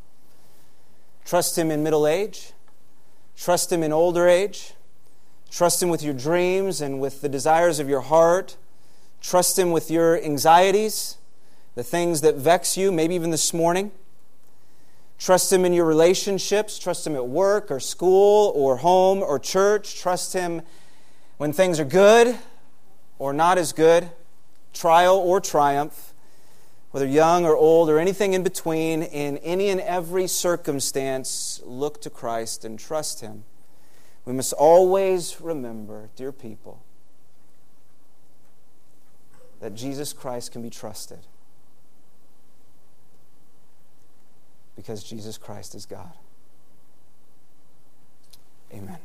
Trust 1.28 1.58
Him 1.58 1.72
in 1.72 1.84
middle 1.84 2.08
age. 2.08 2.54
Trust 3.36 3.70
Him 3.70 3.84
in 3.84 3.92
older 3.92 4.30
age. 4.30 4.76
Trust 5.52 5.84
Him 5.84 5.90
with 5.90 6.02
your 6.02 6.14
dreams 6.14 6.80
and 6.80 7.02
with 7.02 7.20
the 7.20 7.28
desires 7.28 7.80
of 7.80 7.90
your 7.90 8.00
heart. 8.00 8.56
Trust 9.22 9.60
Him 9.60 9.72
with 9.72 9.92
your 9.92 10.18
anxieties, 10.24 11.18
the 11.76 11.84
things 11.84 12.22
that 12.22 12.36
vex 12.36 12.78
you, 12.78 12.94
maybe 12.94 13.14
even 13.14 13.32
this 13.32 13.54
morning. 13.54 13.92
Trust 15.20 15.52
Him 15.52 15.66
in 15.66 15.74
your 15.74 15.84
relationships. 15.84 16.80
Trust 16.80 17.06
Him 17.06 17.14
at 17.18 17.28
work 17.28 17.72
or 17.72 17.82
school 17.82 18.54
or 18.56 18.78
home 18.78 19.22
or 19.22 19.38
church. 19.38 20.00
Trust 20.00 20.32
Him 20.32 20.62
when 21.36 21.52
things 21.52 21.78
are 21.78 21.86
good 21.86 22.38
or 23.20 23.34
not 23.34 23.58
as 23.58 23.74
good, 23.74 24.12
trial 24.72 25.18
or 25.18 25.42
triumph 25.42 26.14
whether 26.98 27.06
young 27.06 27.46
or 27.46 27.56
old 27.56 27.92
or 27.92 28.00
anything 28.00 28.34
in 28.34 28.42
between, 28.42 29.04
in 29.04 29.38
any 29.38 29.70
and 29.70 29.80
every 29.82 30.26
circumstance, 30.26 31.62
look 31.64 32.02
to 32.02 32.10
Christ 32.10 32.66
and 32.66 32.80
trust 32.80 33.22
Him. 33.22 33.44
We 34.26 34.34
must 34.34 34.52
always 34.54 35.40
remember, 35.40 36.10
dear 36.16 36.32
people, 36.32 36.82
that 39.60 39.76
Jesus 39.76 40.12
Christ 40.12 40.52
can 40.52 40.64
be 40.64 40.72
trusted 40.72 41.20
because 44.76 45.04
Jesus 45.04 45.38
Christ 45.38 45.76
is 45.76 45.86
God. 45.86 46.14
Amen. 48.74 48.98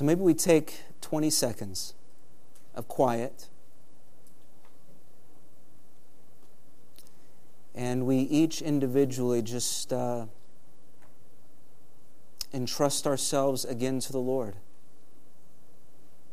So 0.00 0.06
maybe 0.06 0.22
we 0.22 0.32
take 0.32 0.80
20 1.02 1.28
seconds 1.28 1.92
of 2.74 2.88
quiet 2.88 3.48
and 7.74 8.06
we 8.06 8.16
each 8.20 8.62
individually 8.62 9.42
just 9.42 9.92
uh, 9.92 10.24
entrust 12.54 13.06
ourselves 13.06 13.66
again 13.66 14.00
to 14.00 14.10
the 14.10 14.20
Lord. 14.20 14.54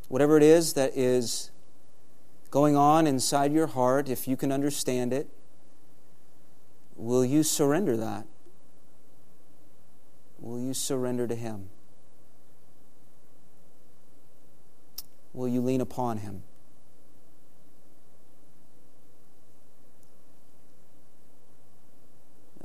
Whatever 0.07 0.38
it 0.38 0.43
is 0.43 0.72
that 0.72 0.95
is 0.95 1.51
going 2.51 2.78
on 2.78 3.05
inside 3.05 3.51
your 3.51 3.68
heart, 3.68 4.07
if 4.07 4.30
you 4.30 4.38
can 4.38 4.53
understand 4.53 5.11
it, 5.11 5.28
will 6.95 7.26
you 7.26 7.43
surrender 7.43 7.97
that? 7.97 8.28
Will 10.39 10.57
you 10.57 10.74
surrender 10.74 11.28
to 11.28 11.36
Him? 11.36 11.68
Will 15.38 15.47
you 15.47 15.61
lean 15.61 15.79
upon 15.79 16.17
him? 16.17 16.41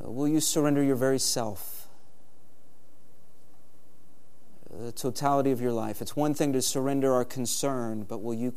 Uh, 0.02 0.10
will 0.10 0.26
you 0.26 0.40
surrender 0.40 0.82
your 0.82 0.96
very 0.96 1.18
self? 1.18 1.86
The 4.74 4.90
totality 4.90 5.50
of 5.50 5.60
your 5.60 5.72
life. 5.72 6.00
It's 6.00 6.16
one 6.16 6.32
thing 6.32 6.54
to 6.54 6.62
surrender 6.62 7.12
our 7.12 7.26
concern, 7.26 8.04
but 8.04 8.22
will 8.22 8.32
you 8.32 8.52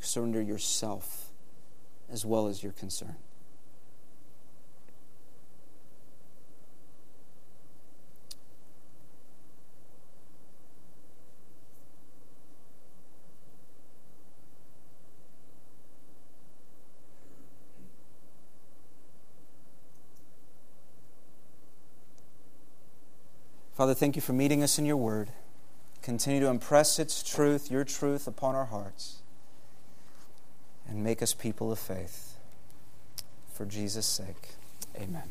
surrender 0.00 0.40
yourself 0.40 1.32
as 2.08 2.24
well 2.24 2.46
as 2.46 2.62
your 2.62 2.72
concern? 2.72 3.16
Father, 23.76 23.92
thank 23.92 24.16
you 24.16 24.22
for 24.22 24.32
meeting 24.32 24.62
us 24.62 24.78
in 24.78 24.86
your 24.86 24.96
word. 24.96 25.28
Continue 26.00 26.40
to 26.40 26.46
impress 26.46 26.98
its 26.98 27.22
truth, 27.22 27.70
your 27.70 27.84
truth, 27.84 28.26
upon 28.26 28.54
our 28.54 28.64
hearts. 28.64 29.18
And 30.88 31.04
make 31.04 31.20
us 31.20 31.34
people 31.34 31.70
of 31.70 31.78
faith. 31.78 32.38
For 33.52 33.66
Jesus' 33.66 34.06
sake, 34.06 34.54
amen. 34.96 35.28